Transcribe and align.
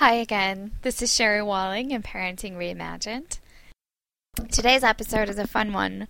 Hi 0.00 0.14
again. 0.14 0.70
This 0.80 1.02
is 1.02 1.14
Sherry 1.14 1.42
Walling 1.42 1.90
in 1.90 2.02
Parenting 2.02 2.56
Reimagined. 2.56 3.38
Today's 4.50 4.82
episode 4.82 5.28
is 5.28 5.36
a 5.36 5.46
fun 5.46 5.74
one. 5.74 6.08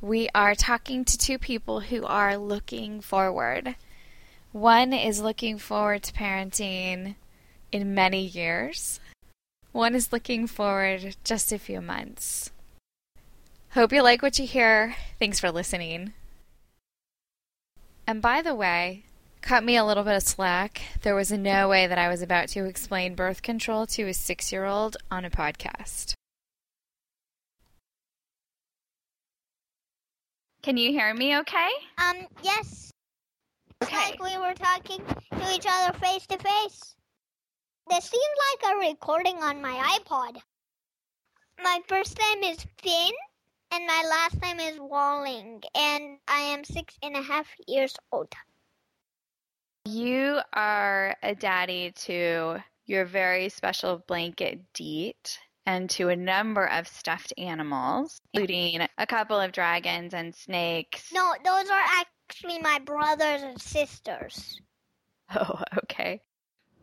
We 0.00 0.30
are 0.34 0.54
talking 0.54 1.04
to 1.04 1.18
two 1.18 1.36
people 1.36 1.80
who 1.80 2.02
are 2.06 2.38
looking 2.38 3.02
forward. 3.02 3.76
One 4.52 4.94
is 4.94 5.20
looking 5.20 5.58
forward 5.58 6.04
to 6.04 6.14
parenting 6.14 7.16
in 7.70 7.94
many 7.94 8.24
years. 8.24 9.00
One 9.70 9.94
is 9.94 10.14
looking 10.14 10.46
forward 10.46 11.14
just 11.22 11.52
a 11.52 11.58
few 11.58 11.82
months. 11.82 12.50
Hope 13.72 13.92
you 13.92 14.02
like 14.02 14.22
what 14.22 14.38
you 14.38 14.46
hear. 14.46 14.96
Thanks 15.18 15.38
for 15.38 15.50
listening. 15.50 16.14
And 18.06 18.22
by 18.22 18.40
the 18.40 18.54
way, 18.54 19.04
cut 19.46 19.62
me 19.62 19.76
a 19.76 19.84
little 19.84 20.02
bit 20.02 20.16
of 20.16 20.22
slack. 20.24 20.82
There 21.02 21.14
was 21.14 21.30
no 21.30 21.68
way 21.68 21.86
that 21.86 21.98
I 21.98 22.08
was 22.08 22.20
about 22.20 22.48
to 22.48 22.64
explain 22.64 23.14
birth 23.14 23.42
control 23.42 23.86
to 23.88 24.08
a 24.08 24.12
six 24.12 24.50
year 24.50 24.64
old 24.64 24.96
on 25.08 25.24
a 25.24 25.30
podcast. 25.30 26.14
Can 30.62 30.76
you 30.76 30.90
hear 30.90 31.14
me 31.14 31.38
okay? 31.38 31.68
Um, 31.98 32.26
yes. 32.42 32.90
It's 33.80 33.88
Okay. 33.90 34.10
like 34.10 34.22
we 34.22 34.36
were 34.38 34.54
talking 34.54 34.98
to 35.06 35.54
each 35.54 35.66
other 35.68 35.96
face 35.98 36.26
to 36.26 36.38
face. 36.38 36.96
This 37.88 38.04
seems 38.04 38.36
like 38.62 38.72
a 38.74 38.78
recording 38.88 39.36
on 39.36 39.62
my 39.62 39.98
iPod. 40.00 40.40
My 41.62 41.80
first 41.86 42.18
name 42.18 42.52
is 42.52 42.66
Finn, 42.82 43.12
and 43.70 43.86
my 43.86 44.02
last 44.10 44.42
name 44.42 44.58
is 44.58 44.80
Walling, 44.80 45.62
and 45.76 46.18
I 46.26 46.40
am 46.40 46.64
six 46.64 46.98
and 47.00 47.14
a 47.16 47.22
half 47.22 47.46
years 47.68 47.94
old. 48.10 48.32
You 49.86 50.40
are 50.52 51.16
a 51.22 51.36
daddy 51.36 51.92
to 51.92 52.58
your 52.86 53.04
very 53.04 53.48
special 53.48 54.02
blanket 54.08 54.72
Deet 54.72 55.38
and 55.64 55.88
to 55.90 56.08
a 56.08 56.16
number 56.16 56.66
of 56.66 56.88
stuffed 56.88 57.32
animals, 57.38 58.20
including 58.32 58.84
a 58.98 59.06
couple 59.06 59.38
of 59.38 59.52
dragons 59.52 60.12
and 60.12 60.34
snakes. 60.34 61.12
No, 61.12 61.32
those 61.44 61.70
are 61.70 61.84
actually 62.00 62.58
my 62.58 62.80
brothers 62.80 63.42
and 63.42 63.60
sisters. 63.60 64.60
Oh, 65.34 65.60
okay. 65.82 66.20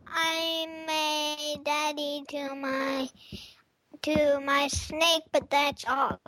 I'm 0.06 0.88
a 0.90 1.56
daddy 1.62 2.24
to 2.28 2.54
my 2.54 3.08
to 4.02 4.40
my 4.40 4.68
snake, 4.68 5.22
but 5.32 5.48
that's 5.48 5.86
all. 5.88 6.20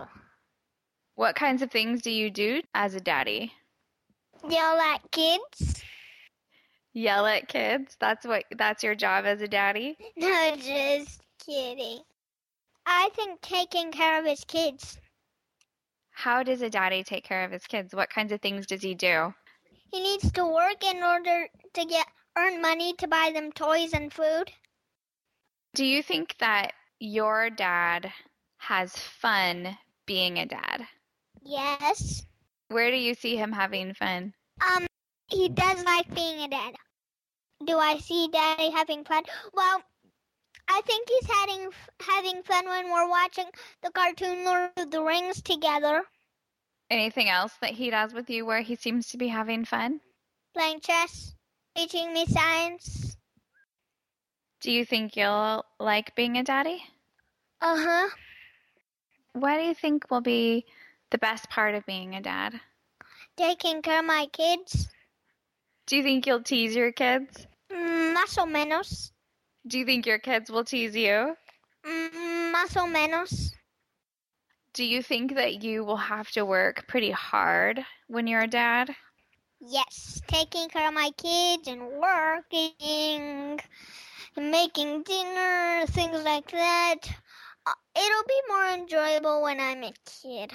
What 1.15 1.37
kinds 1.37 1.61
of 1.61 1.71
things 1.71 2.01
do 2.01 2.11
you 2.11 2.31
do 2.31 2.63
as 2.75 2.95
a 2.95 3.01
daddy? 3.01 3.53
Yell 4.49 4.81
at 4.81 5.11
kids. 5.11 5.83
Yell 6.97 7.27
at 7.27 7.47
kids? 7.47 7.95
That's 8.01 8.27
what 8.27 8.45
that's 8.57 8.83
your 8.83 8.95
job 8.95 9.27
as 9.27 9.43
a 9.43 9.49
daddy? 9.49 9.99
No, 10.17 10.57
just 10.57 11.21
kidding. 11.45 12.01
I 12.87 13.11
think 13.15 13.43
taking 13.43 13.93
care 13.93 14.19
of 14.19 14.25
his 14.25 14.43
kids. 14.45 14.97
How 16.13 16.43
does 16.43 16.63
a 16.63 16.71
daddy 16.71 17.05
take 17.05 17.23
care 17.23 17.45
of 17.45 17.53
his 17.53 17.67
kids? 17.67 17.95
What 17.95 18.09
kinds 18.09 18.33
of 18.33 18.41
things 18.41 18.65
does 18.67 18.81
he 18.81 18.95
do? 18.95 19.35
He 19.93 20.01
needs 20.01 20.33
to 20.33 20.47
work 20.47 20.83
in 20.83 21.03
order 21.03 21.49
to 21.75 21.85
get 21.85 22.07
earn 22.39 22.63
money 22.63 22.95
to 22.95 23.07
buy 23.07 23.31
them 23.35 23.53
toys 23.53 23.93
and 23.93 24.11
food. 24.11 24.51
Do 25.75 25.85
you 25.85 26.03
think 26.03 26.35
that 26.39 26.73
your 26.99 27.51
dad 27.51 28.11
has 28.57 28.97
fun 28.97 29.77
being 30.07 30.39
a 30.39 30.47
dad? 30.47 30.87
Yes. 31.45 32.25
Where 32.69 32.91
do 32.91 32.97
you 32.97 33.13
see 33.13 33.37
him 33.37 33.53
having 33.53 33.93
fun? 33.93 34.33
Um, 34.67 34.87
he 35.29 35.51
does 35.51 35.85
like 35.85 36.15
being 36.15 36.41
a 36.41 36.49
dad. 36.49 36.75
Do 37.65 37.79
I 37.79 37.99
see 37.99 38.29
Daddy 38.29 38.71
having 38.71 39.05
fun? 39.05 39.25
Well, 39.53 39.83
I 40.69 40.81
think 40.83 41.09
he's 41.09 41.31
having 41.31 41.71
having 42.01 42.43
fun 42.43 42.67
when 42.67 42.91
we're 42.91 43.09
watching 43.09 43.47
the 43.83 43.91
cartoon 43.91 44.45
Lord 44.45 44.71
of 44.77 44.91
the 44.91 45.03
Rings 45.03 45.41
together, 45.43 46.05
Anything 46.91 47.29
else 47.29 47.53
that 47.61 47.73
he 47.73 47.91
does 47.91 48.13
with 48.15 48.31
you 48.31 48.47
where 48.47 48.61
he 48.63 48.77
seems 48.77 49.09
to 49.09 49.17
be 49.17 49.29
having 49.29 49.65
fun? 49.65 50.01
playing 50.55 50.81
chess, 50.81 51.35
teaching 51.75 52.13
me 52.13 52.25
science. 52.27 53.17
Do 54.61 54.71
you 54.71 54.85
think 54.85 55.17
you'll 55.17 55.65
like 55.79 56.15
being 56.15 56.37
a 56.39 56.43
daddy? 56.45 56.83
Uh 57.61 57.77
huh. 57.79 58.09
What 59.33 59.57
do 59.57 59.63
you 59.63 59.75
think 59.75 60.11
will 60.11 60.21
be 60.23 60.65
the 61.11 61.19
best 61.19 61.51
part 61.51 61.75
of 61.75 61.85
being 61.87 62.15
a 62.15 62.21
dad? 62.23 62.59
Taking 63.37 63.83
care 63.83 63.99
of 64.01 64.05
my 64.07 64.27
kids. 64.33 64.89
Do 65.87 65.97
you 65.97 66.03
think 66.03 66.27
you'll 66.27 66.43
tease 66.43 66.75
your 66.75 66.91
kids? 66.91 67.47
Mm, 67.73 68.13
más 68.13 68.37
o 68.39 68.45
menos. 68.45 69.13
Do 69.67 69.79
you 69.79 69.85
think 69.85 70.05
your 70.05 70.19
kids 70.19 70.51
will 70.51 70.65
tease 70.65 70.97
you? 70.97 71.37
Mm, 71.85 72.53
más 72.53 72.77
o 72.77 72.87
menos. 72.87 73.53
Do 74.73 74.85
you 74.85 75.01
think 75.03 75.37
that 75.37 75.63
you 75.63 75.85
will 75.85 75.97
have 75.97 76.31
to 76.33 76.45
work 76.45 76.87
pretty 76.89 77.13
hard 77.13 77.85
when 78.09 78.27
you're 78.27 78.43
a 78.43 78.49
dad? 78.49 78.95
Yes, 79.61 80.21
taking 80.27 80.69
care 80.69 80.89
of 80.89 80.95
my 80.95 81.11
kids 81.17 81.67
and 81.69 81.81
working, 81.83 83.61
and 84.37 84.51
making 84.51 85.03
dinner, 85.05 85.87
things 85.87 86.23
like 86.25 86.51
that. 86.51 86.99
Uh, 87.65 87.73
It'll 87.97 88.25
be 88.29 88.41
more 88.49 88.67
enjoyable 88.75 89.43
when 89.43 89.61
I'm 89.61 89.83
a 89.85 89.93
kid. 90.05 90.53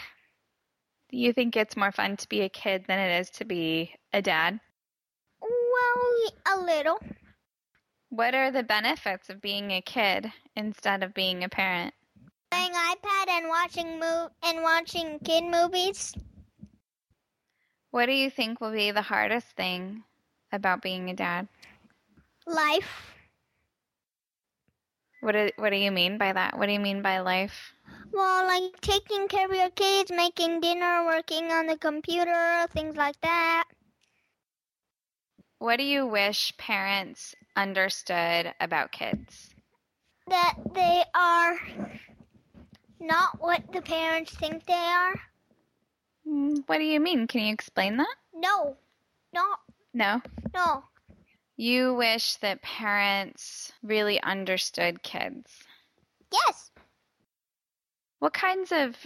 Do 1.10 1.18
you 1.18 1.34
think 1.34 1.56
it's 1.56 1.76
more 1.78 1.92
fun 1.92 2.18
to 2.18 2.30
be 2.30 2.42
a 2.42 2.50
kid 2.50 2.86
than 2.88 3.00
it 3.00 3.20
is 3.20 3.30
to 3.32 3.46
be 3.46 3.96
a 4.14 4.22
dad? 4.22 4.60
Well, 5.82 6.32
a 6.46 6.62
little. 6.62 7.00
What 8.10 8.36
are 8.36 8.52
the 8.52 8.64
benefits 8.64 9.30
of 9.30 9.42
being 9.42 9.72
a 9.72 9.82
kid 9.82 10.32
instead 10.56 11.04
of 11.04 11.14
being 11.14 11.44
a 11.44 11.50
parent? 11.50 11.94
Playing 12.52 12.74
iPad 12.74 13.30
and 13.30 13.48
watching 13.48 14.00
mo- 14.00 14.30
and 14.44 14.62
watching 14.62 15.20
kid 15.20 15.44
movies. 15.44 16.14
What 17.92 18.06
do 18.06 18.14
you 18.14 18.30
think 18.30 18.62
will 18.62 18.72
be 18.72 18.92
the 18.92 19.02
hardest 19.02 19.48
thing 19.56 20.04
about 20.52 20.82
being 20.82 21.10
a 21.10 21.14
dad? 21.14 21.48
Life. 22.46 23.16
What 25.22 25.34
do, 25.34 25.50
what 25.58 25.70
do 25.70 25.78
you 25.78 25.92
mean 25.92 26.18
by 26.18 26.34
that? 26.34 26.58
What 26.58 26.66
do 26.66 26.74
you 26.74 26.80
mean 26.80 27.02
by 27.02 27.20
life? 27.20 27.74
Well, 28.12 28.46
like 28.46 28.82
taking 28.82 29.28
care 29.28 29.46
of 29.46 29.56
your 29.56 29.70
kids, 29.70 30.12
making 30.12 30.62
dinner, 30.62 31.06
working 31.06 31.52
on 31.52 31.68
the 31.68 31.78
computer, 31.78 32.68
things 32.72 32.96
like 32.96 33.20
that. 33.22 33.66
What 35.62 35.78
do 35.78 35.84
you 35.84 36.08
wish 36.08 36.58
parents 36.58 37.36
understood 37.56 38.52
about 38.60 38.92
kids? 38.92 39.54
That 40.28 40.56
they 40.74 41.04
are 41.14 41.60
not 43.00 43.40
what 43.40 43.72
the 43.72 43.84
parents 43.84 44.36
think 44.36 44.66
they 44.66 44.74
are. 44.74 45.14
Mm, 46.28 46.64
What 46.66 46.80
do 46.80 46.84
you 46.84 47.00
mean? 47.00 47.28
Can 47.28 47.42
you 47.42 47.54
explain 47.54 47.98
that? 47.98 48.16
No, 48.34 48.76
no, 49.36 49.54
No. 49.94 50.24
no. 50.56 50.84
You 51.58 51.94
wish 51.94 52.38
that 52.38 52.64
parents 52.64 53.72
really 53.84 54.20
understood 54.24 55.04
kids. 55.04 55.64
Yes. 56.34 56.72
What 58.18 58.34
kinds 58.34 58.72
of 58.72 58.98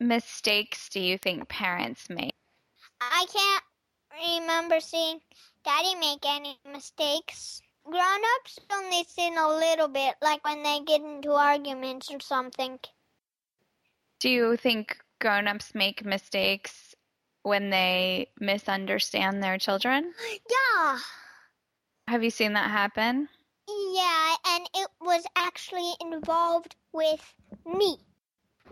mistakes 0.00 0.88
do 0.88 1.00
you 1.00 1.18
think 1.18 1.50
parents 1.50 2.08
make? 2.08 2.32
I 2.98 3.26
can't 3.30 3.64
remember 4.40 4.80
seeing 4.80 5.20
Daddy 5.64 5.94
make 5.96 6.24
any 6.24 6.58
mistakes. 6.70 7.60
Grown 7.84 8.20
ups 8.36 8.58
only 8.72 9.04
sin 9.04 9.36
a 9.38 9.48
little 9.48 9.88
bit, 9.88 10.14
like 10.20 10.44
when 10.44 10.62
they 10.62 10.80
get 10.80 11.00
into 11.00 11.32
arguments 11.32 12.10
or 12.10 12.20
something. 12.20 12.78
Do 14.20 14.28
you 14.28 14.56
think 14.56 14.98
grown-ups 15.20 15.74
make 15.74 16.04
mistakes 16.04 16.94
when 17.42 17.70
they 17.70 18.30
misunderstand 18.40 19.42
their 19.42 19.58
children? 19.58 20.12
Yeah. 20.50 20.98
Have 22.08 22.24
you 22.24 22.30
seen 22.30 22.54
that 22.54 22.70
happen? 22.70 23.28
Yeah, 23.68 24.34
and 24.46 24.68
it 24.74 24.88
was 25.00 25.24
actually 25.36 25.92
involved 26.00 26.74
with 26.92 27.34
me. 27.66 27.98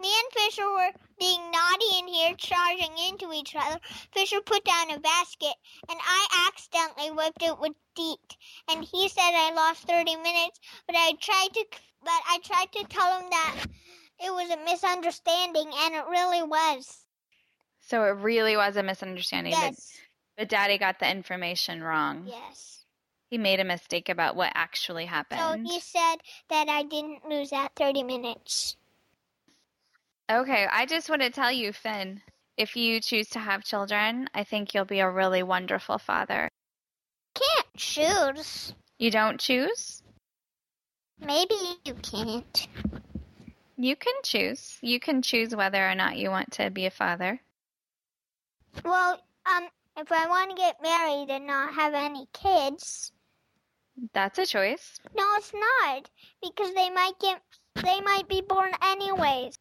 Me 0.01 0.09
and 0.09 0.33
Fisher 0.33 0.69
were 0.71 0.91
being 1.19 1.51
naughty 1.51 1.99
in 1.99 2.09
here, 2.09 2.35
charging 2.37 2.97
into 3.09 3.33
each 3.33 3.55
other. 3.57 3.81
Fisher 4.13 4.41
put 4.41 4.65
down 4.65 4.91
a 4.91 5.01
basket, 5.01 5.55
and 5.89 5.99
I 6.01 6.49
accidentally 6.49 7.11
whipped 7.11 7.43
it 7.43 7.59
with 7.59 7.73
Deet. 7.95 8.37
And 8.69 8.85
he 8.85 9.09
said 9.09 9.33
I 9.35 9.53
lost 9.55 9.87
30 9.89 10.17
minutes, 10.17 10.61
but 10.87 10.97
I 10.97 11.13
tried 11.21 11.49
to, 11.55 11.65
but 12.03 12.21
I 12.29 12.39
tried 12.45 12.73
to 12.73 12.85
tell 12.89 13.21
him 13.21 13.31
that 13.31 13.67
it 14.19 14.31
was 14.31 14.51
a 14.51 14.65
misunderstanding, 14.65 15.71
and 15.75 15.95
it 15.95 16.05
really 16.11 16.43
was. 16.43 17.07
So 17.81 18.05
it 18.05 18.17
really 18.17 18.57
was 18.57 18.77
a 18.77 18.83
misunderstanding, 18.83 19.53
but, 19.53 19.63
Yes. 19.63 19.93
but 20.37 20.49
daddy 20.49 20.77
got 20.77 20.99
the 20.99 21.11
information 21.11 21.83
wrong. 21.83 22.27
Yes. 22.27 22.85
He 23.29 23.39
made 23.39 23.61
a 23.61 23.65
mistake 23.65 24.09
about 24.09 24.37
what 24.37 24.53
actually 24.55 25.07
happened. 25.07 25.41
So 25.41 25.75
he 25.75 25.81
said 25.81 26.17
that 26.49 26.69
I 26.69 26.83
didn't 26.83 27.29
lose 27.29 27.51
that 27.51 27.75
30 27.77 28.03
minutes. 28.03 28.77
Okay, 30.31 30.67
I 30.71 30.87
just 30.87 31.09
want 31.09 31.23
to 31.23 31.31
tell 31.31 31.53
you, 31.53 31.73
Finn, 31.73 32.21
if 32.57 32.75
you 32.75 33.01
choose 33.01 33.29
to 33.31 33.39
have 33.39 33.63
children, 33.65 34.29
I 34.35 34.43
think 34.45 34.75
you'll 34.75 34.85
be 34.85 34.99
a 35.01 35.11
really 35.11 35.43
wonderful 35.43 35.99
father. 35.99 36.49
Can't 37.35 37.67
choose. 37.77 38.75
You 38.99 39.11
don't 39.11 39.39
choose? 39.39 40.03
Maybe 41.21 41.55
you 41.85 41.95
can't. 41.95 42.69
You 43.77 43.95
can 43.95 44.15
choose. 44.25 44.79
You 44.81 44.99
can 44.99 45.23
choose 45.23 45.55
whether 45.55 45.89
or 45.89 45.95
not 45.95 46.17
you 46.17 46.31
want 46.31 46.53
to 46.53 46.71
be 46.71 46.87
a 46.87 46.91
father. 46.91 47.41
Well, 48.85 49.21
um, 49.47 49.69
if 49.97 50.11
I 50.11 50.27
want 50.27 50.51
to 50.51 50.57
get 50.57 50.83
married 50.83 51.31
and 51.31 51.47
not 51.47 51.73
have 51.75 51.95
any 51.95 52.27
kids, 52.33 53.13
That's 54.13 54.39
a 54.39 54.47
choice. 54.47 54.99
no, 55.17 55.25
it's 55.37 55.53
not 55.55 56.11
because 56.43 56.75
they 56.75 56.91
might 56.91 57.19
get 57.21 57.41
they 57.83 58.01
might 58.01 58.29
be 58.29 58.41
born 58.41 58.73
anyways. 58.83 59.55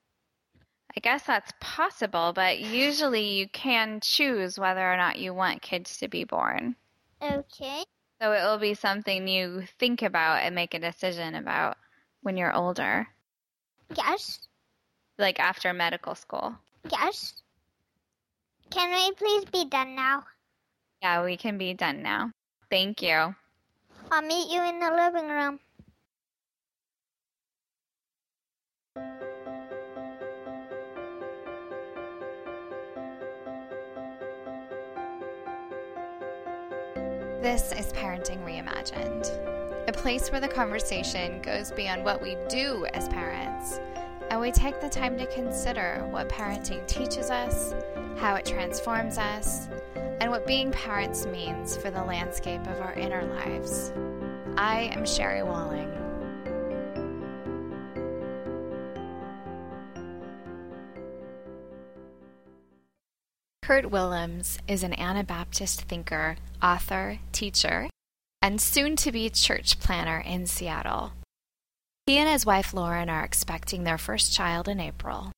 I 0.97 1.01
guess 1.01 1.23
that's 1.23 1.51
possible, 1.59 2.31
but 2.33 2.59
usually 2.59 3.33
you 3.33 3.49
can 3.49 3.99
choose 4.01 4.57
whether 4.57 4.81
or 4.91 4.95
not 4.95 5.19
you 5.19 5.33
want 5.33 5.61
kids 5.61 5.97
to 5.97 6.07
be 6.07 6.23
born. 6.23 6.75
Okay. 7.21 7.83
So 8.21 8.31
it 8.31 8.41
will 8.43 8.57
be 8.57 8.75
something 8.75 9.27
you 9.27 9.63
think 9.77 10.01
about 10.01 10.43
and 10.43 10.55
make 10.55 10.73
a 10.73 10.79
decision 10.79 11.35
about 11.35 11.77
when 12.21 12.37
you're 12.37 12.53
older, 12.53 13.07
Yes. 13.97 14.47
like 15.17 15.39
after 15.39 15.73
medical 15.73 16.15
school. 16.15 16.55
Yes. 16.89 17.33
Can 18.69 18.91
we 18.91 19.11
please 19.15 19.45
be 19.45 19.65
done 19.65 19.95
now? 19.95 20.23
Yeah, 21.01 21.23
we 21.25 21.35
can 21.35 21.57
be 21.57 21.73
done 21.73 22.01
now. 22.01 22.31
Thank 22.71 23.01
you. 23.01 23.35
I'll 24.11 24.21
meet 24.21 24.49
you 24.49 24.63
in 24.63 24.79
the 24.79 24.91
living 24.91 25.27
room. 25.27 25.59
This 37.45 37.71
is 37.73 37.93
Parenting 37.93 38.43
Reimagined, 38.43 39.29
a 39.87 39.91
place 39.91 40.31
where 40.31 40.41
the 40.41 40.47
conversation 40.47 41.43
goes 41.43 41.71
beyond 41.71 42.03
what 42.03 42.19
we 42.19 42.37
do 42.49 42.87
as 42.95 43.07
parents, 43.07 43.79
and 44.31 44.41
we 44.41 44.51
take 44.51 44.81
the 44.81 44.89
time 44.89 45.15
to 45.19 45.27
consider 45.27 46.07
what 46.09 46.27
parenting 46.27 46.83
teaches 46.87 47.29
us, 47.29 47.75
how 48.17 48.33
it 48.33 48.47
transforms 48.47 49.19
us, 49.19 49.69
and 50.21 50.31
what 50.31 50.47
being 50.47 50.71
parents 50.71 51.27
means 51.27 51.77
for 51.77 51.91
the 51.91 52.03
landscape 52.03 52.65
of 52.65 52.81
our 52.81 52.93
inner 52.93 53.23
lives. 53.23 53.93
I 54.57 54.89
am 54.95 55.05
Sherry 55.05 55.43
Walling. 55.43 56.04
Kurt 63.65 63.89
Willems 63.89 64.59
is 64.67 64.83
an 64.83 64.93
Anabaptist 64.93 65.81
thinker, 65.81 66.37
author, 66.61 67.17
teacher, 67.31 67.89
and 68.39 68.61
soon 68.61 68.95
to 68.97 69.11
be 69.11 69.27
church 69.27 69.79
planter 69.79 70.19
in 70.19 70.45
Seattle. 70.45 71.13
He 72.05 72.17
and 72.17 72.29
his 72.29 72.45
wife 72.45 72.75
Lauren 72.75 73.09
are 73.09 73.23
expecting 73.23 73.83
their 73.83 73.97
first 73.97 74.31
child 74.31 74.67
in 74.67 74.79
April. 74.79 75.31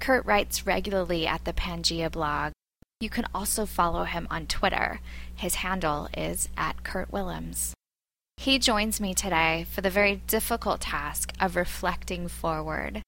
Kurt 0.00 0.26
writes 0.26 0.66
regularly 0.66 1.24
at 1.24 1.44
the 1.44 1.52
Pangea 1.52 2.10
blog. 2.10 2.50
You 2.98 3.08
can 3.08 3.26
also 3.32 3.64
follow 3.64 4.02
him 4.02 4.26
on 4.28 4.48
Twitter. 4.48 4.98
His 5.32 5.54
handle 5.54 6.08
is 6.16 6.48
at 6.56 6.82
Kurt 6.82 7.12
Willems. 7.12 7.74
He 8.38 8.58
joins 8.58 9.00
me 9.00 9.14
today 9.14 9.66
for 9.70 9.82
the 9.82 9.88
very 9.88 10.16
difficult 10.16 10.80
task 10.80 11.32
of 11.38 11.54
reflecting 11.54 12.26
forward, 12.26 13.02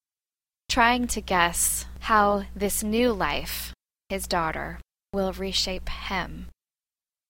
trying 0.69 1.09
to 1.09 1.21
guess 1.21 1.87
how 2.03 2.45
this 2.55 2.85
new 2.85 3.13
life 3.13 3.73
his 4.12 4.26
daughter 4.26 4.79
will 5.14 5.32
reshape 5.32 5.88
him. 5.88 6.47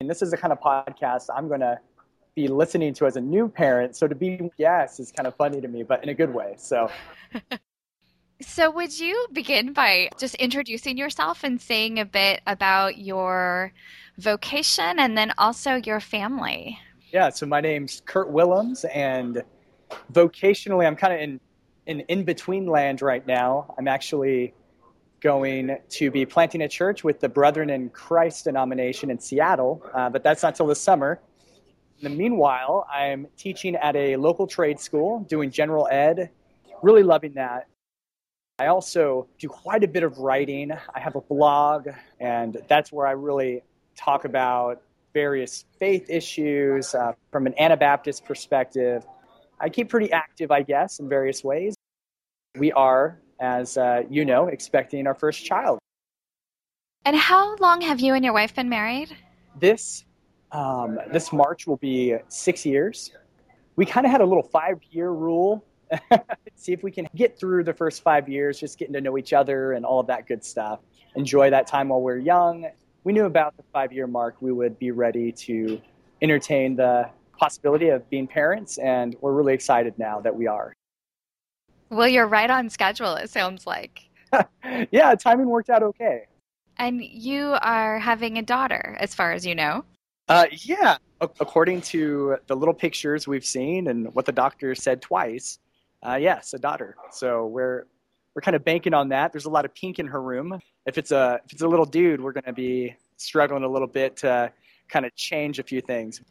And 0.01 0.11
this 0.11 0.21
is 0.21 0.33
the 0.33 0.37
kind 0.37 0.53
of 0.53 0.59
podcast 0.59 1.27
I'm 1.33 1.47
going 1.47 1.61
to 1.61 1.79
be 2.35 2.49
listening 2.49 2.93
to 2.95 3.07
as 3.07 3.15
a 3.15 3.21
new 3.21 3.47
parent. 3.47 3.95
So 3.95 4.09
to 4.09 4.17
be 4.17 4.51
yes 4.59 4.99
is 4.99 5.13
kind 5.13 5.29
of 5.29 5.37
funny 5.37 5.61
to 5.61 5.69
me, 5.69 5.85
but 5.85 6.03
in 6.03 6.09
a 6.09 6.15
good 6.15 6.35
way. 6.35 6.57
So 6.59 6.91
So, 8.41 8.69
would 8.73 8.99
you 8.99 9.29
begin 9.33 9.73
by 9.73 10.09
just 10.19 10.35
introducing 10.35 10.99
yourself 10.99 11.45
and 11.45 11.61
saying 11.61 12.01
a 12.01 12.05
bit 12.05 12.41
about 12.49 12.99
your 12.99 13.73
vocation 14.19 14.99
and 14.99 15.17
then 15.17 15.33
also 15.39 15.77
your 15.77 16.01
family? 16.01 16.81
yeah, 17.13 17.31
so 17.31 17.47
my 17.47 17.61
name's 17.61 18.03
Kurt 18.05 18.31
Willems, 18.31 18.85
and 18.87 19.45
vocationally, 20.13 20.85
I'm 20.85 20.97
kind 20.97 21.15
of 21.15 21.21
in 21.21 21.41
in 21.87 22.01
in 22.09 22.25
between 22.25 22.67
land 22.67 23.03
right 23.03 23.25
now. 23.25 23.73
I'm 23.79 23.87
actually 23.87 24.55
going 25.23 25.77
to 25.89 26.11
be 26.11 26.27
planting 26.27 26.63
a 26.63 26.69
church 26.69 27.05
with 27.05 27.21
the 27.21 27.29
Brethren 27.29 27.71
in 27.71 27.89
Christ 27.91 28.45
denomination 28.45 29.11
in 29.11 29.21
Seattle, 29.21 29.83
uh, 29.95 30.11
but 30.11 30.23
that's 30.25 30.43
not 30.43 30.57
till 30.57 30.67
this 30.67 30.81
summer. 30.81 31.21
In 32.01 32.11
the 32.11 32.17
meanwhile, 32.17 32.87
I'm 32.93 33.29
teaching 33.37 33.77
at 33.77 33.95
a 33.95 34.17
local 34.17 34.47
trade 34.47 34.81
school, 34.81 35.21
doing 35.21 35.51
general 35.51 35.89
ed, 35.91 36.31
really 36.83 37.05
loving 37.05 37.35
that. 37.35 37.69
I 38.59 38.67
also 38.67 39.29
do 39.39 39.49
quite 39.49 39.85
a 39.85 39.89
bit 39.89 40.03
of 40.03 40.19
writing. 40.19 40.73
I 40.73 41.01
have 41.01 41.15
a 41.15 41.21
blog, 41.21 41.89
and 42.21 42.59
that's 42.69 42.93
where 42.93 43.07
I 43.07 43.13
really 43.13 43.63
talk 43.97 44.25
about 44.25 44.83
various 45.15 45.65
faith 45.79 46.11
issues 46.11 46.95
uh, 46.95 47.13
from 47.31 47.47
an 47.47 47.55
Anabaptist 47.59 48.25
perspective. 48.25 49.07
I 49.61 49.69
keep 49.69 49.89
pretty 49.89 50.11
active, 50.11 50.51
I 50.51 50.63
guess, 50.63 50.99
in 50.99 51.09
various 51.09 51.45
ways. 51.45 51.77
We 52.59 52.73
are, 52.73 53.22
as 53.41 53.77
uh, 53.77 54.03
you 54.11 54.25
know, 54.25 54.49
expecting 54.49 55.07
our 55.07 55.15
first 55.15 55.45
child. 55.45 55.79
And 57.05 57.17
how 57.17 57.57
long 57.57 57.81
have 57.81 58.01
you 58.01 58.15
and 58.15 58.25
your 58.25 58.33
wife 58.33 58.55
been 58.55 58.69
married? 58.69 59.17
This 59.59 60.05
um, 60.53 60.99
this 61.13 61.33
March 61.33 61.67
will 61.67 61.79
be 61.79 62.17
six 62.29 62.65
years. 62.65 63.11
We 63.77 63.87
kind 63.87 64.07
of 64.07 64.13
had 64.13 64.21
a 64.21 64.27
little 64.27 64.43
five 64.43 64.79
year 64.91 65.11
rule. 65.11 65.65
See 66.55 66.73
if 66.73 66.83
we 66.83 66.91
can 66.91 67.09
get 67.15 67.39
through 67.39 67.65
the 67.65 67.73
first 67.73 68.03
five 68.03 68.29
years, 68.29 68.59
just 68.61 68.79
getting 68.79 68.95
to 68.95 69.01
know 69.01 69.19
each 69.19 69.33
other 69.33 69.73
and 69.73 69.85
all 69.85 70.01
of 70.01 70.07
that 70.07 70.27
good 70.27 70.45
stuff. 70.45 70.81
Enjoy 71.17 71.51
that 71.51 71.67
time 71.67 71.89
while 71.89 72.01
we're 72.01 72.19
young. 72.19 72.67
We 73.05 73.13
knew 73.13 73.25
about 73.25 73.57
the 73.57 73.65
five 73.73 73.93
year 73.93 74.07
mark 74.07 74.37
we 74.41 74.53
would 74.53 74.79
be 74.79 74.91
ready 74.91 75.33
to 75.33 75.81
entertain 76.23 76.77
the 76.77 77.11
possibility 77.37 77.89
of 77.89 78.09
being 78.09 78.27
parents, 78.27 78.79
and 78.79 79.17
we're 79.21 79.33
really 79.33 79.55
excited 79.55 79.99
now 79.99 80.21
that 80.21 80.35
we 80.35 80.47
are. 80.47 80.73
Well, 81.93 82.09
you're 82.09 82.27
right 82.27 82.49
on 82.49 82.71
schedule, 82.71 83.17
it 83.17 83.29
sounds 83.29 83.67
like. 83.67 84.09
yeah, 84.91 85.15
timing 85.15 85.47
worked 85.47 85.69
out 85.69 85.83
okay. 85.83 86.23
And 86.79 87.05
you 87.05 87.55
are 87.61 87.99
having 87.99 88.39
a 88.39 88.43
daughter, 88.43 88.97
as 88.99 89.15
far 89.15 89.33
as 89.33 89.45
you 89.45 89.55
know. 89.55 89.85
Uh, 90.27 90.47
yeah, 90.51 90.97
A- 91.21 91.29
according 91.39 91.83
to 91.83 92.39
the 92.47 92.57
little 92.57 92.73
pictures 92.73 93.29
we've 93.29 93.45
seen 93.45 93.89
and 93.89 94.13
what 94.15 94.25
the 94.25 94.33
doctor 94.33 94.75
said 94.75 95.03
twice, 95.03 95.59
uh, 96.03 96.15
yes, 96.15 96.55
a 96.55 96.59
daughter. 96.59 96.97
So 97.11 97.47
we're 97.47 97.87
we're 98.35 98.41
kind 98.41 98.57
of 98.57 98.65
banking 98.65 98.95
on 98.95 99.11
that. 99.11 99.31
There's 99.31 99.45
a 99.45 99.51
lot 99.51 99.67
of 99.67 99.75
pink 99.75 99.99
in 99.99 100.07
her 100.07 100.23
room. 100.23 100.59
If 100.87 100.97
it's 100.97 101.11
a 101.11 101.41
if 101.45 101.53
it's 101.53 101.63
a 101.63 101.69
little 101.69 101.85
dude, 101.85 102.23
we're 102.23 102.33
going 102.33 102.45
to 102.45 102.55
be 102.55 102.97
struggling 103.19 103.65
a 103.65 103.69
little 103.69 103.87
bit 103.87 104.17
to 104.19 104.51
kind 104.89 105.05
of 105.05 105.15
change 105.15 105.59
a 105.59 105.63
few 105.63 105.83
things. 105.83 106.23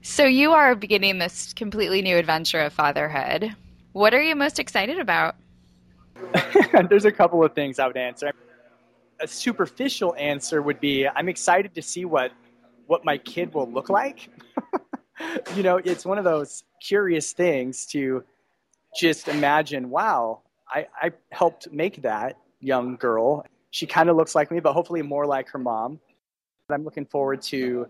So, 0.00 0.24
you 0.24 0.52
are 0.52 0.74
beginning 0.74 1.18
this 1.18 1.52
completely 1.52 2.00
new 2.00 2.16
adventure 2.16 2.60
of 2.60 2.72
fatherhood. 2.72 3.54
What 3.94 4.12
are 4.12 4.20
you 4.20 4.34
most 4.34 4.58
excited 4.58 4.98
about? 4.98 5.36
There's 6.88 7.04
a 7.04 7.12
couple 7.12 7.44
of 7.44 7.54
things 7.54 7.78
I 7.78 7.86
would 7.86 7.96
answer. 7.96 8.32
A 9.20 9.28
superficial 9.28 10.16
answer 10.18 10.62
would 10.62 10.80
be 10.80 11.06
I'm 11.06 11.28
excited 11.28 11.76
to 11.76 11.80
see 11.80 12.04
what 12.04 12.32
what 12.88 13.04
my 13.04 13.18
kid 13.18 13.54
will 13.54 13.70
look 13.70 13.90
like. 13.90 14.30
you 15.56 15.62
know, 15.62 15.76
it's 15.76 16.04
one 16.04 16.18
of 16.18 16.24
those 16.24 16.64
curious 16.82 17.32
things 17.32 17.86
to 17.86 18.24
just 18.98 19.28
imagine, 19.28 19.90
wow, 19.90 20.42
I, 20.68 20.88
I 21.00 21.12
helped 21.30 21.70
make 21.70 22.02
that 22.02 22.36
young 22.58 22.96
girl. 22.96 23.46
She 23.70 23.86
kind 23.86 24.10
of 24.10 24.16
looks 24.16 24.34
like 24.34 24.50
me, 24.50 24.58
but 24.58 24.72
hopefully 24.72 25.02
more 25.02 25.24
like 25.24 25.48
her 25.50 25.58
mom. 25.60 26.00
I'm 26.68 26.82
looking 26.82 27.06
forward 27.06 27.42
to 27.42 27.86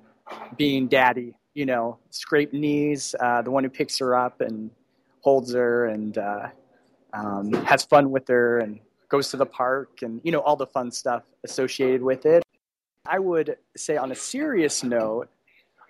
being 0.59 0.87
daddy, 0.87 1.39
you 1.55 1.65
know, 1.65 1.97
scrape 2.11 2.53
knees, 2.53 3.15
uh, 3.19 3.41
the 3.41 3.51
one 3.51 3.65
who 3.65 3.71
picks 3.71 3.99
her 4.01 4.15
up 4.15 4.43
and 4.43 4.71
holds 5.25 5.55
her 5.55 5.87
and 5.87 6.19
uh, 6.19 6.49
um, 7.15 7.51
has 7.65 7.83
fun 7.83 8.11
with 8.11 8.29
her 8.29 8.59
and 8.59 8.79
goes 9.09 9.31
to 9.31 9.39
the 9.39 9.47
park 9.47 10.03
and, 10.03 10.21
you 10.23 10.31
know, 10.31 10.41
all 10.41 10.55
the 10.55 10.67
fun 10.67 10.91
stuff 10.91 11.23
associated 11.45 12.03
with 12.03 12.27
it. 12.27 12.43
I 13.07 13.19
would 13.19 13.57
say, 13.75 13.97
on 13.97 14.13
a 14.13 14.15
serious 14.15 14.85
note, 14.85 15.31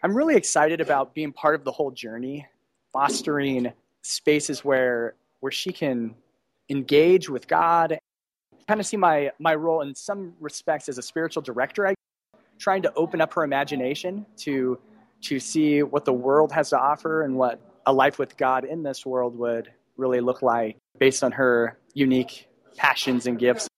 I'm 0.04 0.16
really 0.16 0.36
excited 0.36 0.80
about 0.80 1.14
being 1.14 1.32
part 1.32 1.56
of 1.56 1.64
the 1.64 1.72
whole 1.72 1.90
journey, 1.90 2.46
fostering 2.92 3.72
spaces 4.02 4.64
where 4.64 5.14
where 5.40 5.52
she 5.52 5.72
can 5.72 6.14
engage 6.68 7.28
with 7.28 7.48
God. 7.48 7.98
Kind 8.68 8.80
of 8.80 8.86
see 8.86 8.96
my 8.96 9.32
my 9.40 9.54
role 9.54 9.80
in 9.82 9.94
some 9.94 10.34
respects 10.40 10.88
as 10.88 10.98
a 10.98 11.02
spiritual 11.02 11.42
director. 11.42 11.86
I 11.86 11.94
trying 12.58 12.82
to 12.82 12.92
open 12.94 13.20
up 13.20 13.32
her 13.34 13.42
imagination 13.42 14.26
to 14.36 14.78
to 15.22 15.40
see 15.40 15.82
what 15.82 16.04
the 16.04 16.12
world 16.12 16.52
has 16.52 16.70
to 16.70 16.78
offer 16.78 17.22
and 17.22 17.36
what 17.36 17.60
a 17.86 17.92
life 17.92 18.18
with 18.18 18.36
God 18.36 18.64
in 18.64 18.82
this 18.82 19.04
world 19.04 19.36
would 19.38 19.70
really 19.96 20.20
look 20.20 20.42
like 20.42 20.76
based 20.98 21.22
on 21.22 21.32
her 21.32 21.78
unique 21.92 22.48
passions 22.76 23.26
and 23.26 23.38
gifts. 23.38 23.68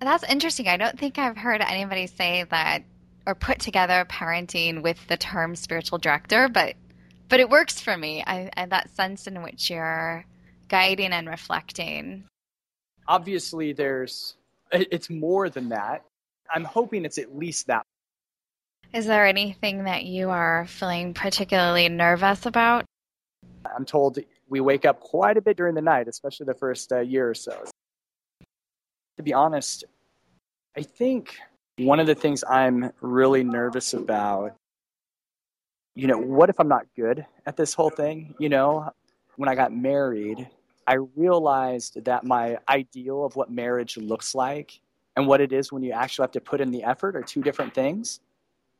That's 0.00 0.24
interesting. 0.24 0.68
I 0.68 0.76
don't 0.76 0.98
think 0.98 1.18
I've 1.18 1.36
heard 1.36 1.60
anybody 1.60 2.06
say 2.06 2.44
that 2.50 2.82
or 3.26 3.34
put 3.34 3.60
together 3.60 4.04
parenting 4.08 4.82
with 4.82 5.06
the 5.06 5.16
term 5.16 5.54
spiritual 5.54 5.98
director, 5.98 6.48
but 6.48 6.74
but 7.28 7.40
it 7.40 7.48
works 7.48 7.80
for 7.80 7.96
me. 7.96 8.22
I, 8.26 8.50
I 8.56 8.66
that 8.66 8.94
sense 8.94 9.26
in 9.26 9.42
which 9.42 9.70
you're 9.70 10.26
guiding 10.68 11.12
and 11.12 11.28
reflecting. 11.28 12.24
Obviously, 13.06 13.72
there's 13.72 14.34
it's 14.72 15.08
more 15.08 15.48
than 15.48 15.68
that. 15.68 16.04
I'm 16.52 16.64
hoping 16.64 17.04
it's 17.04 17.18
at 17.18 17.36
least 17.36 17.68
that. 17.68 17.82
Is 18.92 19.06
there 19.06 19.26
anything 19.26 19.84
that 19.84 20.04
you 20.04 20.30
are 20.30 20.66
feeling 20.66 21.14
particularly 21.14 21.88
nervous 21.88 22.44
about? 22.44 22.84
I'm 23.74 23.84
told 23.84 24.18
we 24.48 24.60
wake 24.60 24.84
up 24.84 25.00
quite 25.00 25.36
a 25.36 25.40
bit 25.40 25.56
during 25.56 25.74
the 25.74 25.82
night, 25.82 26.08
especially 26.08 26.46
the 26.46 26.54
first 26.54 26.92
uh, 26.92 27.00
year 27.00 27.28
or 27.28 27.34
so. 27.34 27.64
To 29.16 29.22
be 29.22 29.32
honest, 29.32 29.84
I 30.76 30.82
think 30.82 31.36
one 31.78 32.00
of 32.00 32.06
the 32.06 32.14
things 32.14 32.44
I'm 32.48 32.90
really 33.00 33.44
nervous 33.44 33.94
about, 33.94 34.54
you 35.94 36.06
know, 36.06 36.18
what 36.18 36.48
if 36.48 36.58
I'm 36.58 36.68
not 36.68 36.86
good 36.96 37.26
at 37.46 37.56
this 37.56 37.74
whole 37.74 37.90
thing? 37.90 38.34
You 38.38 38.48
know, 38.48 38.90
when 39.36 39.48
I 39.48 39.54
got 39.54 39.72
married, 39.72 40.48
I 40.86 40.94
realized 41.16 42.04
that 42.04 42.24
my 42.24 42.58
ideal 42.68 43.24
of 43.24 43.36
what 43.36 43.50
marriage 43.50 43.96
looks 43.96 44.34
like 44.34 44.80
and 45.16 45.26
what 45.26 45.40
it 45.40 45.52
is 45.52 45.70
when 45.72 45.82
you 45.82 45.92
actually 45.92 46.24
have 46.24 46.32
to 46.32 46.40
put 46.40 46.60
in 46.60 46.70
the 46.70 46.82
effort 46.84 47.16
are 47.16 47.22
two 47.22 47.42
different 47.42 47.74
things. 47.74 48.20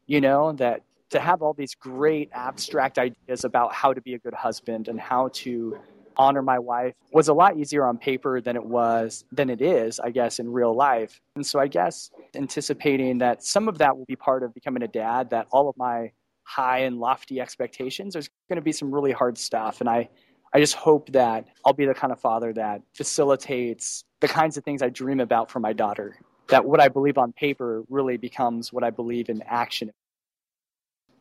You 0.06 0.20
know, 0.20 0.52
that 0.52 0.82
to 1.12 1.21
have 1.21 1.42
all 1.42 1.52
these 1.52 1.75
great 1.75 2.31
abstract 2.33 2.99
ideas 2.99 3.45
about 3.45 3.73
how 3.73 3.92
to 3.92 4.00
be 4.00 4.14
a 4.14 4.19
good 4.19 4.35
husband 4.35 4.88
and 4.88 4.99
how 4.99 5.28
to 5.33 5.78
honor 6.16 6.42
my 6.42 6.59
wife 6.59 6.95
was 7.12 7.28
a 7.28 7.33
lot 7.33 7.57
easier 7.57 7.87
on 7.87 7.97
paper 7.97 8.40
than 8.40 8.54
it 8.57 8.64
was 8.64 9.25
than 9.33 9.49
it 9.49 9.62
is 9.62 9.99
i 10.00 10.11
guess 10.11 10.38
in 10.38 10.50
real 10.50 10.75
life. 10.75 11.21
And 11.37 11.47
so 11.47 11.59
i 11.59 11.66
guess 11.69 12.11
anticipating 12.35 13.19
that 13.19 13.42
some 13.42 13.69
of 13.69 13.78
that 13.78 13.97
will 13.97 14.04
be 14.04 14.16
part 14.16 14.42
of 14.42 14.52
becoming 14.52 14.83
a 14.83 14.88
dad 14.88 15.31
that 15.31 15.47
all 15.50 15.69
of 15.69 15.76
my 15.78 16.12
high 16.45 16.81
and 16.81 16.99
lofty 16.99 17.40
expectations 17.40 18.12
there's 18.12 18.28
going 18.49 18.57
to 18.57 18.62
be 18.62 18.73
some 18.73 18.92
really 18.92 19.12
hard 19.12 19.38
stuff. 19.38 19.81
And 19.81 19.88
i 19.88 20.09
i 20.52 20.61
just 20.61 20.75
hope 20.75 21.11
that 21.12 21.47
i'll 21.64 21.73
be 21.73 21.87
the 21.87 21.95
kind 21.95 22.12
of 22.12 22.21
father 22.21 22.52
that 22.52 22.83
facilitates 22.95 24.04
the 24.21 24.28
kinds 24.28 24.57
of 24.57 24.64
things 24.64 24.83
i 24.83 24.88
dream 24.88 25.21
about 25.21 25.50
for 25.50 25.61
my 25.61 25.73
daughter 25.73 26.19
that 26.49 26.64
what 26.64 26.81
i 26.81 26.88
believe 26.88 27.16
on 27.16 27.33
paper 27.33 27.85
really 27.88 28.19
becomes 28.19 28.73
what 28.73 28.85
i 28.85 28.90
believe 28.90 29.31
in 29.31 29.42
action 29.47 29.90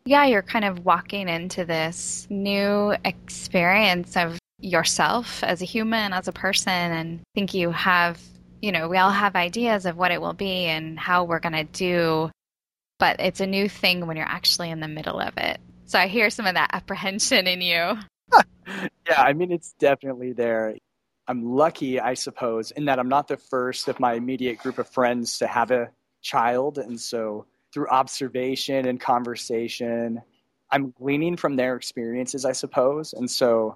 yeah, 0.06 0.26
you're 0.26 0.42
kind 0.42 0.66
of 0.66 0.86
walking 0.86 1.30
into 1.30 1.66
this 1.66 2.28
new 2.30 2.94
experience 3.06 4.18
of 4.18 4.40
yourself 4.60 5.44
as 5.44 5.62
a 5.62 5.66
human, 5.66 6.14
as 6.14 6.28
a 6.28 6.32
person, 6.32 6.74
and 6.74 7.20
I 7.20 7.24
think 7.36 7.54
you 7.54 7.72
have, 7.72 8.20
you 8.62 8.72
know, 8.72 8.88
we 8.88 8.98
all 8.98 9.12
have 9.12 9.36
ideas 9.36 9.86
of 9.86 9.98
what 9.98 10.12
it 10.12 10.22
will 10.22 10.34
be 10.34 10.66
and 10.66 11.00
how 11.00 11.24
we're 11.24 11.40
going 11.40 11.54
to 11.54 11.64
do, 11.64 12.32
but 13.00 13.20
it's 13.20 13.40
a 13.40 13.48
new 13.48 13.68
thing 13.70 14.08
when 14.08 14.18
you're 14.18 14.26
actually 14.26 14.70
in 14.70 14.80
the 14.80 14.88
middle 14.88 15.20
of 15.20 15.38
it. 15.38 15.60
So 15.86 16.00
I 16.00 16.08
hear 16.08 16.30
some 16.30 16.46
of 16.46 16.56
that 16.56 16.70
apprehension 16.74 17.48
in 17.48 17.62
you. 17.62 17.98
yeah, 19.08 19.22
I 19.22 19.34
mean, 19.34 19.52
it's 19.52 19.74
definitely 19.74 20.34
there. 20.34 20.76
I'm 21.28 21.44
lucky, 21.44 22.00
I 22.00 22.14
suppose, 22.14 22.72
in 22.72 22.86
that 22.86 22.98
I'm 22.98 23.10
not 23.10 23.28
the 23.28 23.38
first 23.38 23.88
of 23.88 24.00
my 24.00 24.14
immediate 24.14 24.58
group 24.60 24.80
of 24.80 24.88
friends 24.88 25.40
to 25.40 25.48
have 25.48 25.72
a 25.72 25.92
child. 26.22 26.78
And 26.78 27.00
so 27.00 27.46
through 27.74 27.88
observation 27.90 28.88
and 28.88 29.00
conversation, 29.00 30.22
I'm 30.72 30.92
gleaning 30.92 31.38
from 31.38 31.56
their 31.56 31.76
experiences, 31.76 32.46
I 32.46 32.52
suppose. 32.52 33.14
And 33.14 33.30
so 33.30 33.76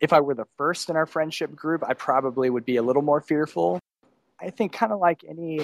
if 0.00 0.12
I 0.12 0.20
were 0.20 0.34
the 0.34 0.46
first 0.56 0.90
in 0.90 0.96
our 0.96 1.06
friendship 1.06 1.54
group, 1.54 1.82
I 1.86 1.94
probably 1.94 2.50
would 2.50 2.64
be 2.64 2.76
a 2.76 2.82
little 2.82 3.02
more 3.02 3.20
fearful. 3.20 3.80
I 4.40 4.50
think 4.50 4.72
kind 4.72 4.92
of 4.92 5.00
like 5.00 5.24
any 5.28 5.60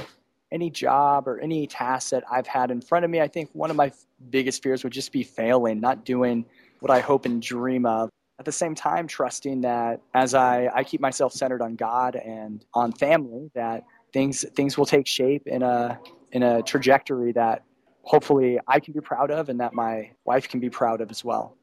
any 0.51 0.69
job 0.69 1.27
or 1.27 1.41
any 1.41 1.67
task 1.67 2.11
that 2.11 2.25
I've 2.31 2.47
had 2.47 2.71
in 2.71 2.83
front 2.83 3.07
of 3.07 3.11
me, 3.11 3.23
I 3.23 3.29
think 3.29 3.49
one 3.55 3.71
of 3.71 3.77
my 3.77 3.91
biggest 4.29 4.63
fears 4.63 4.85
would 4.85 4.93
just 4.93 5.11
be 5.11 5.23
failing, 5.23 5.81
not 5.81 6.05
doing 6.05 6.45
what 6.81 6.91
I 6.91 7.01
hope 7.01 7.25
and 7.25 7.41
dream 7.41 7.87
of. 7.87 8.11
At 8.39 8.45
the 8.45 8.53
same 8.53 8.75
time, 8.75 9.07
trusting 9.07 9.63
that 9.63 10.03
as 10.13 10.35
I, 10.35 10.69
I 10.75 10.85
keep 10.85 11.01
myself 11.01 11.33
centered 11.33 11.63
on 11.63 11.75
God 11.75 12.17
and 12.17 12.65
on 12.75 12.93
family, 12.93 13.51
that 13.55 13.85
things 14.13 14.45
things 14.55 14.77
will 14.77 14.85
take 14.85 15.07
shape 15.07 15.47
in 15.47 15.63
a 15.63 15.99
in 16.33 16.43
a 16.43 16.63
trajectory 16.63 17.33
that 17.33 17.63
hopefully 18.03 18.59
I 18.67 18.81
can 18.81 18.93
be 18.93 19.01
proud 19.01 19.31
of 19.31 19.49
and 19.49 19.61
that 19.61 19.73
my 19.73 20.11
wife 20.25 20.49
can 20.49 20.61
be 20.61 20.71
proud 20.71 21.01
of 21.01 21.11
as 21.11 21.25
well. 21.25 21.57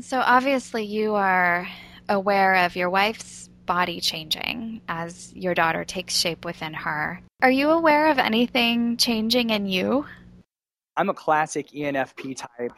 So 0.00 0.20
obviously, 0.20 0.84
you 0.84 1.14
are 1.14 1.68
aware 2.08 2.66
of 2.66 2.76
your 2.76 2.90
wife's 2.90 3.48
body 3.66 4.00
changing 4.00 4.80
as 4.88 5.32
your 5.34 5.54
daughter 5.54 5.84
takes 5.84 6.16
shape 6.16 6.44
within 6.44 6.74
her. 6.74 7.20
Are 7.42 7.50
you 7.50 7.70
aware 7.70 8.08
of 8.08 8.18
anything 8.18 8.96
changing 8.96 9.50
in 9.50 9.66
you? 9.66 10.06
I'm 10.96 11.08
a 11.08 11.14
classic 11.14 11.70
ENFP 11.70 12.36
type, 12.36 12.72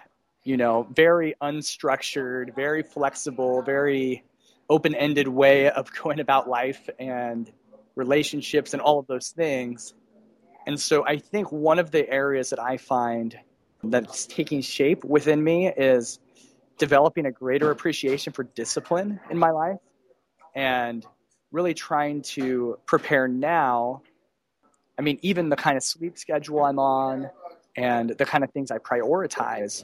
you 0.45 0.57
know, 0.57 0.87
very 0.93 1.35
unstructured, 1.43 2.55
very 2.55 2.83
flexible, 2.83 3.62
very 3.62 4.25
open 4.69 4.95
ended 4.95 5.29
way 5.29 5.71
of 5.71 5.91
going 6.03 6.21
about 6.21 6.49
life 6.49 6.89
and 6.99 7.51
relationships 7.95 8.73
and 8.73 8.83
all 8.83 8.99
of 8.99 9.07
those 9.07 9.29
things. 9.29 9.95
And 10.66 10.78
so 10.78 11.04
I 11.07 11.19
think 11.19 11.50
one 11.50 11.78
of 11.78 11.90
the 11.90 12.09
areas 12.09 12.50
that 12.50 12.61
I 12.61 12.76
find 12.76 13.38
that's 13.83 14.26
taking 14.26 14.61
shape 14.61 15.04
within 15.04 15.42
me 15.42 15.69
is 15.69 16.21
developing 16.78 17.26
a 17.26 17.33
greater 17.33 17.71
appreciation 17.71 18.33
for 18.33 18.45
discipline 18.45 19.21
in 19.31 19.38
my 19.38 19.50
life 19.50 19.78
and 20.54 21.04
really 21.50 21.75
trying 21.75 22.23
to 22.23 22.78
prepare 22.87 23.28
now. 23.28 24.02
I 24.99 25.02
mean, 25.02 25.19
even 25.23 25.49
the 25.49 25.57
kind 25.57 25.76
of 25.76 25.83
sleep 25.83 26.16
schedule 26.16 26.64
I'm 26.64 26.78
on 26.78 27.28
and 27.76 28.11
the 28.11 28.25
kind 28.25 28.45
of 28.45 28.50
things 28.52 28.71
I 28.71 28.78
prioritize, 28.78 29.83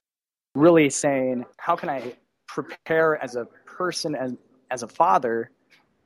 really 0.55 0.91
saying, 0.91 1.45
how 1.57 1.77
can 1.77 1.89
I 1.89 2.15
prepare 2.47 3.23
as 3.23 3.37
a 3.37 3.47
person 3.67 4.15
and 4.15 4.39
as 4.71 4.83
a 4.83 4.89
father 4.89 5.51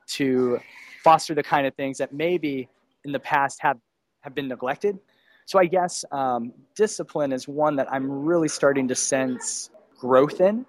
to 0.09 0.61
foster 1.03 1.35
the 1.35 1.43
kind 1.43 1.67
of 1.67 1.75
things 1.75 1.99
that 1.99 2.13
maybe 2.13 2.69
in 3.05 3.13
the 3.13 3.21
past 3.21 3.61
have, 3.61 3.79
have 4.23 4.35
been 4.35 4.49
neglected? 4.49 4.99
So 5.47 5.59
I 5.59 5.67
guess 5.67 6.05
um, 6.11 6.53
discipline 6.75 7.33
is 7.33 7.47
one 7.47 7.77
that 7.77 7.93
I'm 7.93 8.11
really 8.11 8.49
starting 8.49 8.89
to 8.89 8.95
sense 8.95 9.71
growth 9.99 10.41
in 10.41 10.67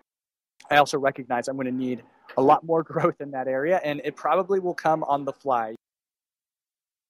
I 0.69 0.77
also 0.77 0.97
recognize 0.97 1.47
I'm 1.47 1.55
going 1.55 1.65
to 1.65 1.71
need 1.71 2.03
a 2.37 2.41
lot 2.41 2.63
more 2.63 2.83
growth 2.91 3.19
in 3.19 3.31
that 3.31 3.47
area, 3.47 3.79
and 3.83 4.01
it 4.03 4.15
probably 4.15 4.59
will 4.59 4.73
come 4.73 5.03
on 5.03 5.25
the 5.25 5.33
fly. 5.33 5.75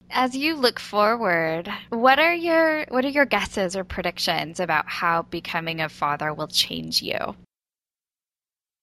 As 0.09 0.35
you 0.35 0.55
look 0.55 0.79
forward, 0.79 1.69
what 1.89 2.19
are 2.19 2.33
your 2.33 2.85
what 2.89 3.05
are 3.05 3.09
your 3.09 3.25
guesses 3.25 3.75
or 3.75 3.83
predictions 3.83 4.59
about 4.59 4.88
how 4.88 5.23
becoming 5.23 5.79
a 5.79 5.89
father 5.89 6.33
will 6.33 6.47
change 6.47 7.01
you? 7.01 7.35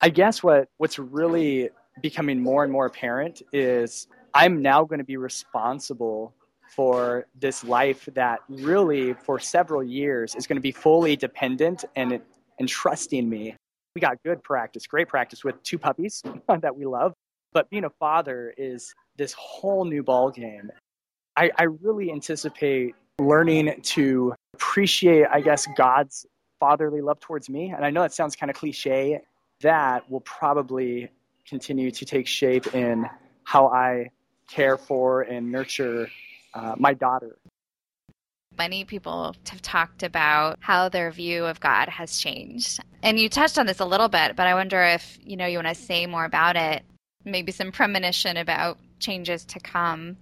I 0.01 0.09
guess 0.09 0.43
what 0.43 0.69
what's 0.79 0.99
really 0.99 1.69
becoming 2.01 2.41
more 2.41 2.65
and 2.65 2.73
more 2.73 2.87
apparent 2.87 3.43
is 3.53 4.09
I'm 4.33 4.63
now 4.63 4.85
going 4.85 5.01
to 5.01 5.05
be 5.05 5.19
responsible 5.19 6.35
for 6.75 7.27
this 7.39 7.65
life 7.65 8.09
that 8.15 8.41
really 8.49 9.13
for 9.15 9.39
several 9.39 9.83
years 9.83 10.35
is 10.35 10.47
going 10.47 10.57
to 10.57 10.63
be 10.63 10.73
fully 10.73 11.17
dependent 11.17 11.85
and 11.97 12.21
and 12.59 12.69
trusting 12.69 13.29
me 13.29 13.57
we 13.95 14.01
got 14.01 14.23
good 14.25 14.43
practice, 14.43 14.87
great 14.87 15.09
practice 15.09 15.43
with 15.45 15.61
two 15.63 15.79
puppies 15.79 16.23
that 16.49 16.77
we 16.77 16.85
love. 16.85 17.13
But 17.53 17.69
being 17.71 17.85
a 17.85 17.91
father 17.91 18.55
is 18.57 18.95
this 19.17 19.33
whole 19.33 19.85
new 19.85 20.03
ball 20.03 20.31
game. 20.31 20.71
I, 21.37 21.51
I 21.57 21.65
really 21.65 22.13
anticipate 22.13 22.95
learning 23.19 23.81
to 23.83 24.35
appreciate, 24.55 25.27
I 25.31 25.41
guess, 25.41 25.67
God's 25.77 26.27
fatherly 26.61 27.01
love 27.01 27.19
towards 27.21 27.49
me. 27.49 27.73
And 27.75 27.85
I 27.85 27.91
know 27.91 28.03
that 28.03 28.13
sounds 28.13 28.37
kind 28.37 28.51
of 28.51 28.57
cliche. 28.57 29.21
That 29.63 30.09
will 30.11 30.21
probably 30.21 31.11
continue 31.47 31.91
to 31.91 32.05
take 32.05 32.27
shape 32.27 32.75
in 32.75 33.07
how 33.45 33.67
I 33.69 34.11
care 34.49 34.77
for 34.77 35.23
and 35.23 35.51
nurture 35.51 36.09
uh, 36.55 36.75
my 36.79 36.95
daughter. 36.95 37.37
Many 38.59 38.85
people 38.85 39.35
have 39.49 39.63
talked 39.63 40.03
about 40.03 40.59
how 40.61 40.89
their 40.89 41.11
view 41.11 41.47
of 41.47 41.61
God 41.61 41.89
has 41.89 42.19
changed. 42.19 42.81
And 43.03 43.19
you 43.19 43.29
touched 43.29 43.59
on 43.59 43.67
this 43.67 43.81
a 43.81 43.85
little 43.85 44.09
bit, 44.09 44.37
but 44.37 44.47
I 44.47 44.55
wonder 44.55 44.83
if, 44.83 45.19
you 45.23 45.37
know, 45.37 45.47
you 45.47 45.59
want 45.59 45.69
to 45.69 45.75
say 45.75 46.07
more 46.07 46.25
about 46.25 46.57
it, 46.57 46.83
maybe 47.25 47.53
some 47.53 47.73
premonition 47.73 48.37
about 48.37 48.79
changes 48.99 49.45
to 49.47 49.61
come. 49.61 50.17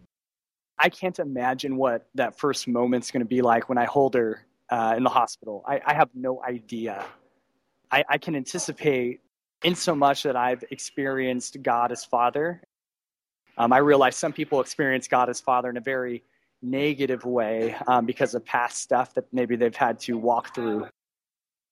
I 0.79 0.89
can't 0.91 1.19
imagine 1.19 1.77
what 1.77 2.07
that 2.15 2.39
first 2.39 2.69
moment's 2.69 3.11
going 3.11 3.23
to 3.23 3.29
be 3.29 3.43
like 3.43 3.69
when 3.69 3.79
I 3.79 3.85
hold 3.85 4.15
her 4.15 4.47
uh, 4.71 4.95
in 4.97 5.03
the 5.03 5.11
hospital. 5.11 5.65
I, 5.67 5.81
I, 5.85 5.95
have 5.95 6.11
no 6.15 6.43
idea. 6.43 7.05
I, 7.91 8.05
I 8.09 8.19
can 8.19 8.37
anticipate 8.37 9.21
in 9.65 9.75
so 9.75 9.95
much 9.95 10.23
that 10.25 10.37
I've 10.37 10.63
experienced 10.71 11.61
God 11.63 11.91
as 11.91 12.05
Father. 12.05 12.63
Um, 13.59 13.73
I 13.73 13.79
realize 13.79 14.15
some 14.17 14.33
people 14.33 14.61
experience 14.61 15.09
God 15.09 15.29
as 15.29 15.41
Father 15.41 15.69
in 15.69 15.77
a 15.77 15.81
very 15.81 16.23
negative 16.63 17.25
way 17.25 17.75
um, 17.89 18.07
because 18.07 18.35
of 18.35 18.45
past 18.45 18.79
stuff 18.79 19.15
that 19.15 19.25
maybe 19.33 19.57
they've 19.57 19.75
had 19.75 19.99
to 20.01 20.17
walk 20.17 20.55
through. 20.55 20.87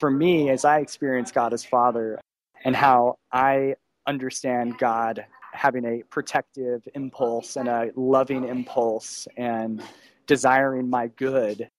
For 0.00 0.10
me, 0.10 0.50
as 0.50 0.64
I 0.64 0.80
experience 0.80 1.30
God 1.30 1.52
as 1.52 1.64
Father 1.64 2.20
and 2.64 2.74
how 2.74 3.18
I 3.32 3.76
understand 4.06 4.78
God 4.78 5.24
having 5.52 5.84
a 5.84 6.02
protective 6.10 6.86
impulse 6.94 7.56
and 7.56 7.68
a 7.68 7.90
loving 7.94 8.46
impulse 8.46 9.26
and 9.36 9.82
desiring 10.26 10.90
my 10.90 11.06
good, 11.06 11.70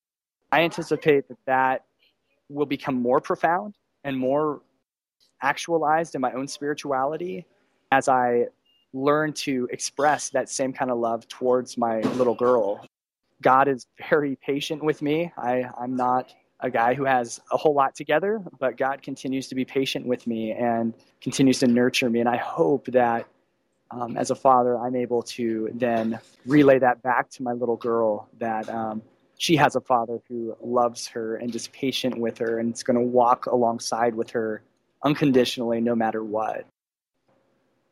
I 0.52 0.62
anticipate 0.62 1.28
that 1.28 1.38
that 1.46 1.86
will 2.50 2.66
become 2.66 2.96
more 2.96 3.20
profound 3.20 3.76
and 4.06 4.18
more 4.18 4.62
actualized 5.42 6.16
in 6.16 6.22
my 6.22 6.32
own 6.32 6.48
spirituality 6.48 7.46
as 7.92 8.08
I 8.08 8.48
learn 8.98 9.34
to 9.34 9.68
express 9.72 10.30
that 10.32 10.50
same 10.50 10.74
kind 10.74 10.92
of 10.92 10.98
love 10.98 11.28
towards 11.28 11.78
my 11.78 12.00
little 12.02 12.36
girl. 12.36 12.86
God 13.42 13.68
is 13.68 13.86
very 14.10 14.36
patient 14.36 14.84
with 14.84 15.02
me. 15.02 15.32
I, 15.38 15.66
I'm 15.80 15.96
not 15.96 16.34
a 16.60 16.72
guy 16.72 16.96
who 16.96 17.06
has 17.06 17.40
a 17.52 17.58
whole 17.58 17.76
lot 17.76 17.96
together, 17.96 18.42
but 18.60 18.78
God 18.78 19.04
continues 19.04 19.48
to 19.50 19.56
be 19.56 19.64
patient 19.64 20.08
with 20.08 20.26
me 20.26 20.52
and 20.52 20.94
continues 21.22 21.60
to 21.60 21.68
nurture 21.68 22.10
me. 22.10 22.20
And 22.20 22.30
I 22.30 22.38
hope 22.38 22.88
that 22.88 23.28
um, 23.92 24.18
as 24.18 24.32
a 24.32 24.36
father, 24.36 24.78
I'm 24.78 24.96
able 24.96 25.22
to 25.24 25.70
then 25.74 26.20
relay 26.46 26.80
that 26.80 27.02
back 27.04 27.30
to 27.32 27.44
my 27.44 27.54
little 27.54 27.78
girl 27.78 28.28
that 28.40 28.68
um, 28.70 29.02
she 29.38 29.56
has 29.58 29.76
a 29.76 29.82
father 29.82 30.20
who 30.28 30.58
loves 30.62 31.08
her 31.08 31.36
and 31.36 31.56
is 31.56 31.68
patient 31.68 32.18
with 32.18 32.40
her 32.40 32.60
and 32.60 32.74
is 32.74 32.84
going 32.84 32.98
to 32.98 33.06
walk 33.06 33.46
alongside 33.46 34.16
with 34.16 34.32
her 34.32 34.64
unconditionally 35.04 35.80
no 35.80 35.96
matter 35.96 36.24
what. 36.24 36.66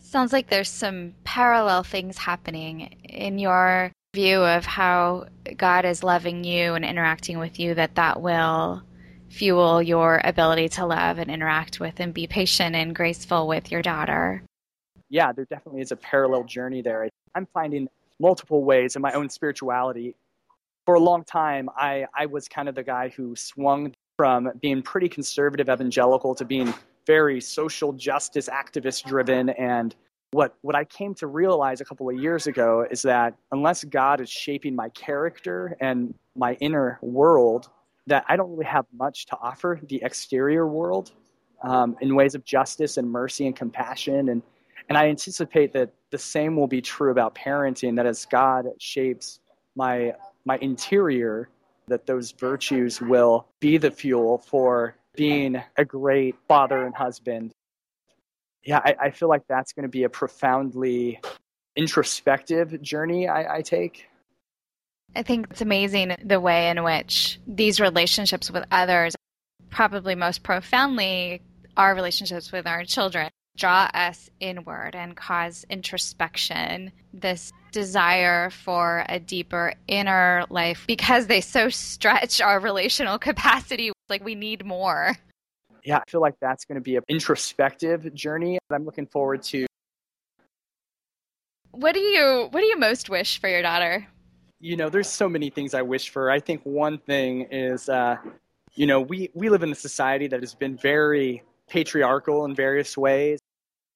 Sounds 0.05 0.31
like 0.31 0.47
there's 0.47 0.69
some 0.69 1.15
parallel 1.23 1.81
things 1.81 2.15
happening 2.15 2.81
in 3.03 3.39
your 3.39 3.91
view 4.13 4.37
of 4.37 4.63
how 4.63 5.25
God 5.57 5.83
is 5.83 6.03
loving 6.03 6.43
you 6.43 6.75
and 6.75 6.85
interacting 6.85 7.39
with 7.39 7.59
you 7.59 7.73
that 7.73 7.95
that 7.95 8.21
will 8.21 8.83
fuel 9.29 9.81
your 9.81 10.21
ability 10.23 10.69
to 10.69 10.85
love 10.85 11.17
and 11.17 11.31
interact 11.31 11.79
with 11.79 11.99
and 11.99 12.13
be 12.13 12.27
patient 12.27 12.75
and 12.75 12.95
graceful 12.95 13.47
with 13.47 13.71
your 13.71 13.81
daughter. 13.81 14.43
Yeah, 15.09 15.33
there 15.33 15.45
definitely 15.45 15.81
is 15.81 15.91
a 15.91 15.97
parallel 15.97 16.43
journey 16.43 16.83
there. 16.83 17.09
I'm 17.33 17.47
finding 17.51 17.89
multiple 18.19 18.63
ways 18.63 18.95
in 18.95 19.01
my 19.01 19.11
own 19.13 19.27
spirituality. 19.27 20.15
For 20.85 20.93
a 20.93 20.99
long 20.99 21.23
time, 21.23 21.67
I, 21.75 22.05
I 22.15 22.27
was 22.27 22.47
kind 22.47 22.69
of 22.69 22.75
the 22.75 22.83
guy 22.83 23.09
who 23.09 23.35
swung 23.35 23.91
from 24.17 24.51
being 24.61 24.83
pretty 24.83 25.09
conservative 25.09 25.67
evangelical 25.67 26.35
to 26.35 26.45
being 26.45 26.75
very 27.05 27.39
social 27.41 27.93
justice 27.93 28.49
activist 28.49 29.05
driven 29.05 29.49
and 29.49 29.95
what 30.35 30.57
what 30.61 30.75
I 30.75 30.83
came 30.83 31.13
to 31.15 31.27
realize 31.27 31.79
a 31.79 31.85
couple 31.85 32.09
of 32.09 32.17
years 32.17 32.45
ago 32.45 32.85
is 32.91 33.01
that 33.03 33.35
unless 33.53 33.85
God 33.85 34.19
is 34.19 34.29
shaping 34.29 34.75
my 34.75 34.89
character 34.89 35.77
and 35.79 36.13
my 36.35 36.55
inner 36.55 36.99
world, 37.01 37.69
that 38.07 38.25
I 38.27 38.35
don't 38.35 38.51
really 38.51 38.65
have 38.65 38.85
much 38.93 39.27
to 39.27 39.37
offer 39.37 39.79
the 39.87 40.01
exterior 40.03 40.67
world 40.67 41.13
um, 41.63 41.95
in 42.01 42.15
ways 42.15 42.35
of 42.35 42.43
justice 42.43 42.97
and 42.97 43.09
mercy 43.09 43.47
and 43.47 43.55
compassion. 43.55 44.27
And 44.29 44.41
and 44.89 44.97
I 44.97 45.07
anticipate 45.07 45.71
that 45.73 45.91
the 46.11 46.17
same 46.17 46.57
will 46.57 46.67
be 46.67 46.81
true 46.81 47.11
about 47.11 47.33
parenting. 47.33 47.95
That 47.95 48.05
as 48.05 48.25
God 48.25 48.65
shapes 48.77 49.39
my 49.75 50.13
my 50.43 50.57
interior, 50.57 51.47
that 51.87 52.05
those 52.05 52.31
virtues 52.31 52.99
will 52.99 53.47
be 53.61 53.77
the 53.77 53.89
fuel 53.89 54.39
for 54.39 54.95
being 55.15 55.61
a 55.77 55.85
great 55.85 56.35
father 56.47 56.85
and 56.85 56.95
husband. 56.95 57.51
Yeah, 58.63 58.81
I, 58.83 58.95
I 58.99 59.11
feel 59.11 59.29
like 59.29 59.43
that's 59.47 59.73
going 59.73 59.83
to 59.83 59.89
be 59.89 60.03
a 60.03 60.09
profoundly 60.09 61.19
introspective 61.75 62.81
journey 62.81 63.27
I, 63.27 63.57
I 63.57 63.61
take. 63.61 64.07
I 65.15 65.23
think 65.23 65.47
it's 65.51 65.61
amazing 65.61 66.15
the 66.23 66.39
way 66.39 66.69
in 66.69 66.83
which 66.83 67.39
these 67.47 67.79
relationships 67.79 68.51
with 68.51 68.65
others, 68.71 69.15
probably 69.69 70.15
most 70.15 70.43
profoundly, 70.43 71.41
our 71.77 71.95
relationships 71.95 72.51
with 72.51 72.67
our 72.67 72.83
children, 72.83 73.29
draw 73.55 73.89
us 73.93 74.29
inward 74.39 74.95
and 74.95 75.15
cause 75.15 75.65
introspection, 75.69 76.91
this 77.13 77.51
desire 77.71 78.49
for 78.49 79.05
a 79.07 79.19
deeper 79.19 79.73
inner 79.87 80.45
life 80.49 80.85
because 80.87 81.27
they 81.27 81.41
so 81.41 81.69
stretch 81.69 82.41
our 82.41 82.59
relational 82.59 83.17
capacity. 83.17 83.91
Like 84.09 84.23
we 84.23 84.35
need 84.35 84.65
more. 84.65 85.15
Yeah, 85.83 85.99
I 85.99 86.09
feel 86.09 86.21
like 86.21 86.35
that's 86.41 86.65
going 86.65 86.75
to 86.75 86.81
be 86.81 86.95
an 86.95 87.03
introspective 87.07 88.11
journey. 88.13 88.57
I'm 88.71 88.85
looking 88.85 89.05
forward 89.05 89.43
to. 89.43 89.67
What 91.71 91.93
do 91.93 91.99
you 91.99 92.47
What 92.49 92.61
do 92.61 92.65
you 92.65 92.77
most 92.77 93.09
wish 93.09 93.39
for 93.39 93.49
your 93.49 93.61
daughter? 93.61 94.07
You 94.59 94.77
know, 94.77 94.89
there's 94.89 95.09
so 95.09 95.29
many 95.29 95.49
things 95.49 95.73
I 95.73 95.83
wish 95.83 96.09
for. 96.09 96.31
I 96.31 96.39
think 96.39 96.61
one 96.63 96.97
thing 96.97 97.47
is, 97.51 97.87
uh, 97.89 98.17
you 98.73 98.87
know, 98.87 99.01
we 99.01 99.29
we 99.33 99.49
live 99.49 99.61
in 99.61 99.71
a 99.71 99.75
society 99.75 100.27
that 100.27 100.41
has 100.41 100.55
been 100.55 100.77
very 100.77 101.43
patriarchal 101.67 102.45
in 102.45 102.55
various 102.55 102.97
ways. 102.97 103.39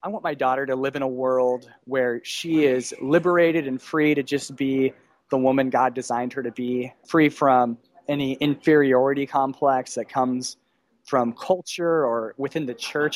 I 0.03 0.09
want 0.09 0.23
my 0.23 0.33
daughter 0.33 0.65
to 0.65 0.75
live 0.75 0.95
in 0.95 1.01
a 1.01 1.07
world 1.07 1.69
where 1.85 2.21
she 2.23 2.65
is 2.65 2.93
liberated 3.01 3.67
and 3.67 3.81
free 3.81 4.15
to 4.15 4.23
just 4.23 4.55
be 4.55 4.93
the 5.29 5.37
woman 5.37 5.69
God 5.69 5.93
designed 5.93 6.33
her 6.33 6.43
to 6.43 6.51
be, 6.51 6.93
free 7.05 7.29
from 7.29 7.77
any 8.09 8.33
inferiority 8.33 9.25
complex 9.25 9.95
that 9.95 10.09
comes 10.09 10.57
from 11.05 11.33
culture 11.33 12.05
or 12.05 12.33
within 12.37 12.65
the 12.65 12.73
church. 12.73 13.15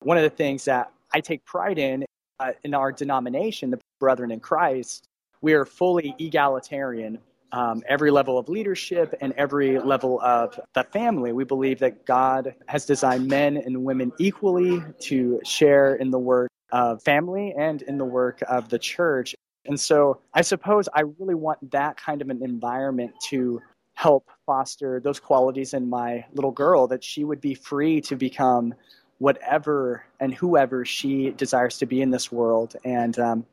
One 0.00 0.18
of 0.18 0.22
the 0.22 0.30
things 0.30 0.64
that 0.66 0.92
I 1.14 1.20
take 1.20 1.44
pride 1.44 1.78
in 1.78 2.04
uh, 2.40 2.52
in 2.64 2.74
our 2.74 2.92
denomination, 2.92 3.70
the 3.70 3.78
Brethren 4.00 4.30
in 4.30 4.40
Christ, 4.40 5.04
we 5.40 5.54
are 5.54 5.64
fully 5.64 6.14
egalitarian 6.18 7.18
um, 7.52 7.82
every 7.86 8.10
level 8.10 8.38
of 8.38 8.48
leadership 8.48 9.14
and 9.20 9.32
every 9.36 9.78
level 9.78 10.20
of 10.22 10.58
the 10.74 10.84
family. 10.84 11.32
We 11.32 11.44
believe 11.44 11.78
that 11.80 12.06
God 12.06 12.54
has 12.66 12.86
designed 12.86 13.28
men 13.28 13.58
and 13.58 13.84
women 13.84 14.12
equally 14.18 14.82
to 15.00 15.40
share 15.44 15.96
in 15.96 16.10
the 16.10 16.18
work 16.18 16.50
of 16.72 17.02
family 17.02 17.54
and 17.56 17.82
in 17.82 17.98
the 17.98 18.04
work 18.04 18.42
of 18.48 18.70
the 18.70 18.78
church. 18.78 19.34
And 19.66 19.78
so 19.78 20.20
I 20.34 20.42
suppose 20.42 20.88
I 20.94 21.02
really 21.18 21.34
want 21.34 21.70
that 21.70 21.96
kind 21.96 22.22
of 22.22 22.30
an 22.30 22.42
environment 22.42 23.12
to 23.28 23.60
help 23.94 24.28
foster 24.46 25.00
those 25.00 25.20
qualities 25.20 25.74
in 25.74 25.88
my 25.88 26.24
little 26.34 26.50
girl 26.50 26.86
that 26.88 27.04
she 27.04 27.24
would 27.24 27.40
be 27.40 27.54
free 27.54 28.00
to 28.00 28.16
become 28.16 28.74
whatever 29.18 30.04
and 30.18 30.34
whoever 30.34 30.84
she 30.84 31.30
desires 31.30 31.78
to 31.78 31.86
be 31.86 32.02
in 32.02 32.10
this 32.10 32.32
world. 32.32 32.74
And 32.84 33.18
um, 33.18 33.46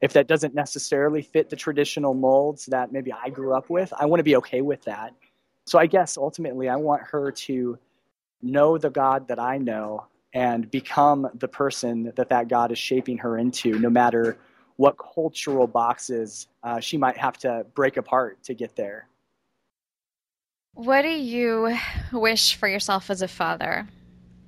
if 0.00 0.12
that 0.14 0.26
doesn't 0.26 0.54
necessarily 0.54 1.22
fit 1.22 1.48
the 1.48 1.56
traditional 1.56 2.14
molds 2.14 2.66
that 2.66 2.90
maybe 2.90 3.12
I 3.12 3.30
grew 3.30 3.54
up 3.54 3.70
with, 3.70 3.92
I 3.96 4.06
want 4.06 4.18
to 4.18 4.24
be 4.24 4.36
okay 4.36 4.60
with 4.60 4.82
that. 4.82 5.14
So 5.66 5.78
I 5.78 5.86
guess 5.86 6.18
ultimately 6.18 6.68
I 6.68 6.76
want 6.76 7.02
her 7.02 7.30
to 7.30 7.78
know 8.42 8.78
the 8.78 8.90
God 8.90 9.28
that 9.28 9.38
I 9.38 9.58
know 9.58 10.06
and 10.34 10.68
become 10.70 11.28
the 11.34 11.46
person 11.46 12.12
that 12.16 12.28
that 12.28 12.48
God 12.48 12.72
is 12.72 12.78
shaping 12.78 13.18
her 13.18 13.38
into, 13.38 13.78
no 13.78 13.90
matter 13.90 14.38
what 14.76 14.96
cultural 14.98 15.66
boxes 15.66 16.48
uh, 16.64 16.80
she 16.80 16.96
might 16.96 17.16
have 17.16 17.36
to 17.38 17.64
break 17.74 17.96
apart 17.96 18.42
to 18.44 18.54
get 18.54 18.74
there. 18.74 19.06
What 20.74 21.02
do 21.02 21.08
you 21.08 21.76
wish 22.12 22.56
for 22.56 22.66
yourself 22.66 23.10
as 23.10 23.22
a 23.22 23.28
father? 23.28 23.86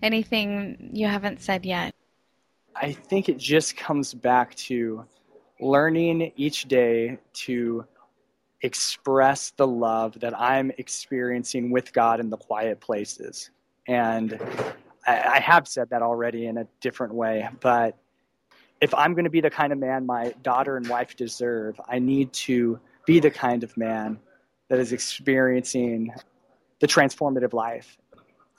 Anything 0.02 0.90
you 0.92 1.06
haven't 1.06 1.40
said 1.40 1.64
yet? 1.66 1.94
I 2.74 2.92
think 2.92 3.28
it 3.28 3.38
just 3.38 3.76
comes 3.76 4.14
back 4.14 4.54
to 4.56 5.04
learning 5.60 6.32
each 6.36 6.64
day 6.64 7.18
to 7.32 7.86
express 8.62 9.50
the 9.50 9.66
love 9.66 10.18
that 10.20 10.38
I'm 10.38 10.72
experiencing 10.78 11.70
with 11.70 11.92
God 11.92 12.18
in 12.18 12.30
the 12.30 12.36
quiet 12.36 12.80
places. 12.80 13.50
And 13.86 14.40
I, 15.06 15.38
have 15.40 15.68
said 15.68 15.90
that 15.90 16.00
already 16.00 16.46
in 16.46 16.56
a 16.56 16.66
different 16.80 17.12
way, 17.12 17.46
but 17.60 17.98
if 18.80 18.94
I'm 18.94 19.12
going 19.12 19.24
to 19.24 19.30
be 19.30 19.42
the 19.42 19.50
kind 19.50 19.72
of 19.72 19.78
man 19.78 20.06
my 20.06 20.34
daughter 20.42 20.78
and 20.78 20.88
wife 20.88 21.14
deserve, 21.14 21.78
I 21.86 21.98
need 21.98 22.32
to 22.32 22.80
be 23.04 23.20
the 23.20 23.30
kind 23.30 23.62
of 23.62 23.76
man 23.76 24.18
that 24.68 24.78
is 24.78 24.92
experiencing 24.92 26.12
the 26.80 26.86
transformative 26.86 27.52
life. 27.52 27.96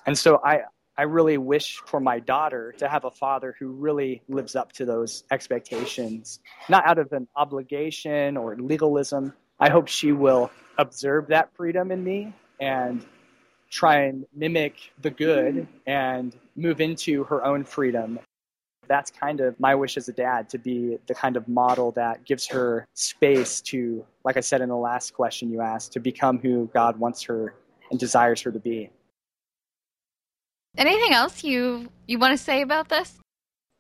And 0.06 0.18
so 0.18 0.40
I, 0.44 0.62
I 0.98 1.04
really 1.04 1.38
wish 1.38 1.82
for 1.86 2.00
my 2.00 2.20
daughter 2.20 2.74
to 2.78 2.88
have 2.88 3.06
a 3.06 3.12
father 3.12 3.56
who 3.60 3.70
really 3.70 4.22
lives 4.30 4.56
up 4.56 4.72
to 4.74 4.86
those 4.86 5.24
expectations, 5.32 6.40
not 6.70 6.86
out 6.88 7.00
of 7.00 7.12
an 7.12 7.28
obligation 7.36 8.38
or 8.38 8.56
legalism. 8.56 9.34
I 9.60 9.70
hope 9.70 9.88
she 9.88 10.12
will 10.12 10.52
observe 10.78 11.28
that 11.28 11.54
freedom 11.56 11.92
in 11.92 12.04
me 12.04 12.34
and 12.60 13.06
try 13.70 14.04
and 14.04 14.26
mimic 14.34 14.76
the 15.02 15.10
good 15.10 15.68
and 15.86 16.36
move 16.56 16.80
into 16.80 17.26
her 17.26 17.44
own 17.44 17.66
freedom. 17.66 18.20
That's 18.88 19.12
kind 19.12 19.40
of 19.40 19.60
my 19.60 19.76
wish 19.76 19.98
as 19.98 20.08
a 20.10 20.14
dad 20.14 20.50
to 20.50 20.58
be 20.58 20.98
the 21.08 21.16
kind 21.16 21.38
of 21.38 21.48
model 21.48 21.92
that 21.92 22.26
gives 22.26 22.48
her 22.48 22.88
space 22.94 23.62
to, 23.62 24.06
like 24.24 24.38
I 24.38 24.42
said 24.42 24.62
in 24.62 24.70
the 24.70 24.76
last 24.76 25.14
question 25.14 25.50
you 25.50 25.62
asked, 25.62 25.94
to 25.94 26.00
become 26.00 26.40
who 26.40 26.70
God 26.74 26.98
wants 27.00 27.24
her 27.24 27.56
and 27.92 28.00
desires 28.00 28.42
her 28.42 28.52
to 28.52 28.60
be. 28.60 28.90
Anything 30.78 31.14
else 31.14 31.44
you 31.44 31.90
you 32.08 32.20
want 32.20 32.38
to 32.38 32.44
say 32.44 32.62
about 32.62 32.90
this? 32.90 33.18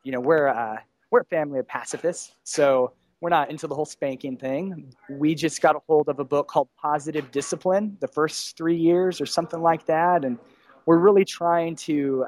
You 0.03 0.11
know, 0.11 0.19
we're 0.21 0.47
uh, 0.47 0.77
we're 1.11 1.21
a 1.21 1.25
family 1.25 1.59
of 1.59 1.67
pacifists, 1.67 2.33
so 2.43 2.93
we're 3.19 3.29
not 3.29 3.49
into 3.49 3.67
the 3.67 3.75
whole 3.75 3.85
spanking 3.85 4.37
thing. 4.37 4.93
We 5.09 5.35
just 5.35 5.61
got 5.61 5.75
a 5.75 5.79
hold 5.87 6.09
of 6.09 6.19
a 6.19 6.23
book 6.23 6.47
called 6.47 6.69
Positive 6.81 7.31
Discipline, 7.31 7.97
the 7.99 8.07
first 8.07 8.55
three 8.55 8.77
years 8.77 9.19
or 9.19 9.25
something 9.25 9.61
like 9.61 9.85
that, 9.87 10.23
and 10.23 10.37
we're 10.85 10.99
really 10.99 11.25
trying 11.25 11.75
to 11.77 12.27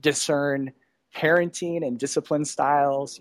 discern 0.00 0.72
parenting 1.18 1.84
and 1.84 1.98
discipline 1.98 2.44
styles, 2.44 3.20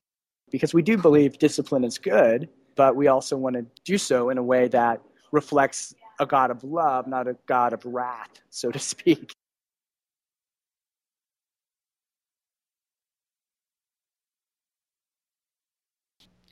because 0.52 0.74
we 0.74 0.82
do 0.82 0.98
believe 0.98 1.38
discipline 1.40 1.84
is 1.84 1.98
good, 1.98 2.48
but 2.76 2.96
we 2.96 3.08
also 3.08 3.36
want 3.36 3.56
to 3.56 3.66
do 3.84 3.98
so 3.98 4.30
in 4.30 4.38
a 4.38 4.44
way 4.44 4.68
that 4.68 5.02
reflects 5.32 5.96
a 6.20 6.26
God 6.26 6.52
of 6.52 6.64
love, 6.64 7.08
not 7.08 7.28
a 7.28 7.36
God 7.48 7.74
of 7.74 7.84
wrath, 7.86 8.42
so 8.50 8.72
to 8.72 8.80
speak. 8.80 9.34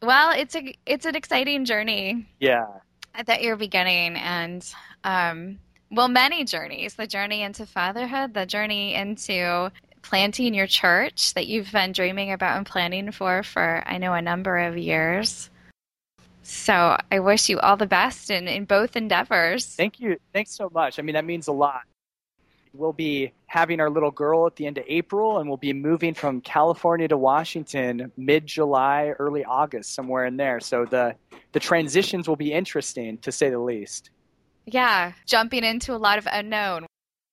Well, 0.01 0.31
it's 0.38 0.55
a 0.55 0.75
it's 0.86 1.05
an 1.05 1.15
exciting 1.15 1.65
journey. 1.65 2.27
Yeah. 2.39 2.65
That 3.25 3.41
you're 3.41 3.55
beginning, 3.55 4.17
and 4.17 4.67
um, 5.03 5.60
well, 5.89 6.10
many 6.10 6.43
journeys: 6.43 6.95
the 6.95 7.08
journey 7.08 7.43
into 7.43 7.65
fatherhood, 7.65 8.34
the 8.34 8.45
journey 8.45 8.93
into 8.93 9.71
planting 10.10 10.54
your 10.54 10.68
church 10.68 11.34
that 11.34 11.48
you've 11.48 11.72
been 11.72 11.91
dreaming 11.91 12.32
about 12.32 12.58
and 12.58 12.65
planning 12.65 13.12
for 13.12 13.41
for 13.44 13.84
I 13.86 13.98
know 13.98 14.13
a 14.13 14.22
number 14.22 14.58
of 14.58 14.78
years. 14.78 15.50
So 16.44 16.96
I 17.12 17.20
wish 17.20 17.50
you 17.50 17.60
all 17.60 17.76
the 17.76 17.88
best 17.88 18.30
in, 18.30 18.48
in 18.48 18.65
both 18.65 18.96
endeavors. 18.96 19.65
Thank 19.65 20.00
you. 20.00 20.18
Thanks 20.32 20.52
so 20.52 20.70
much. 20.72 21.00
I 21.00 21.02
mean, 21.02 21.15
that 21.15 21.26
means 21.26 21.48
a 21.48 21.52
lot. 21.52 21.82
We'll 22.72 22.94
be 22.94 23.32
having 23.48 23.80
our 23.80 23.89
little 23.89 24.12
girl 24.12 24.46
at 24.46 24.56
the 24.58 24.68
end 24.68 24.78
of 24.78 24.84
April, 24.88 25.39
and 25.39 25.50
we'll 25.50 25.58
be 25.58 25.74
moving 25.74 26.13
from 26.13 26.41
California 26.41 27.08
to 27.08 27.18
Washington 27.18 28.12
mid 28.15 28.46
July, 28.46 29.13
early 29.18 29.44
August, 29.44 29.96
somewhere 29.96 30.26
in 30.26 30.38
there. 30.38 30.60
So 30.60 30.86
the 30.86 31.15
the 31.54 31.60
transitions 31.60 32.28
will 32.28 32.36
be 32.36 32.54
interesting, 32.54 33.18
to 33.20 33.32
say 33.32 33.50
the 33.50 33.60
least. 33.60 34.12
Yeah, 34.65 35.13
jumping 35.26 35.63
into 35.63 35.96
a 35.96 35.98
lot 35.98 36.20
of 36.20 36.28
unknown. 36.32 36.86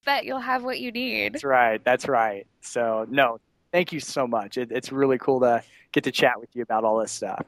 Bet 0.05 0.25
you'll 0.25 0.41
have 0.41 0.65
what 0.65 0.81
you 0.81 0.91
need. 0.91 1.35
That's 1.35 1.45
right. 1.45 1.83
That's 1.85 2.09
right. 2.09 2.47
So 2.61 3.07
no, 3.09 3.39
thank 3.71 3.93
you 3.93 4.01
so 4.01 4.27
much. 4.27 4.59
It, 4.59 4.73
it's 4.73 4.93
really 4.93 5.19
cool 5.19 5.41
to 5.41 5.63
get 5.93 6.05
to 6.05 6.13
chat 6.13 6.41
with 6.41 6.51
you 6.55 6.63
about 6.63 6.85
all 6.85 6.99
this 6.99 7.13
stuff. 7.13 7.45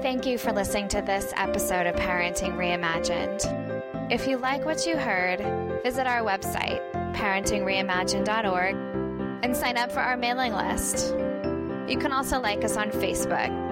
Thank 0.00 0.24
you 0.26 0.38
for 0.38 0.52
listening 0.52 0.88
to 0.88 1.02
this 1.02 1.32
episode 1.36 1.86
of 1.86 1.94
Parenting 1.96 2.56
Reimagined. 2.56 3.67
If 4.10 4.26
you 4.26 4.38
like 4.38 4.64
what 4.64 4.86
you 4.86 4.96
heard, 4.96 5.40
visit 5.82 6.06
our 6.06 6.22
website, 6.22 6.80
parentingreimagined.org, 7.14 8.74
and 9.44 9.54
sign 9.54 9.76
up 9.76 9.92
for 9.92 10.00
our 10.00 10.16
mailing 10.16 10.54
list. 10.54 11.14
You 11.86 11.98
can 11.98 12.10
also 12.10 12.40
like 12.40 12.64
us 12.64 12.78
on 12.78 12.90
Facebook. 12.90 13.68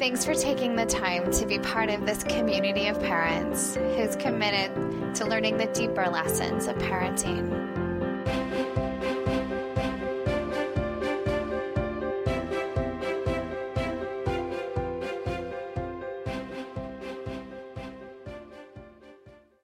Thanks 0.00 0.24
for 0.24 0.34
taking 0.34 0.74
the 0.74 0.86
time 0.86 1.30
to 1.30 1.46
be 1.46 1.60
part 1.60 1.88
of 1.88 2.04
this 2.04 2.24
community 2.24 2.88
of 2.88 2.98
parents 2.98 3.76
who's 3.76 4.16
committed 4.16 5.14
to 5.14 5.24
learning 5.24 5.58
the 5.58 5.66
deeper 5.66 6.08
lessons 6.08 6.66
of 6.66 6.74
parenting. 6.78 7.79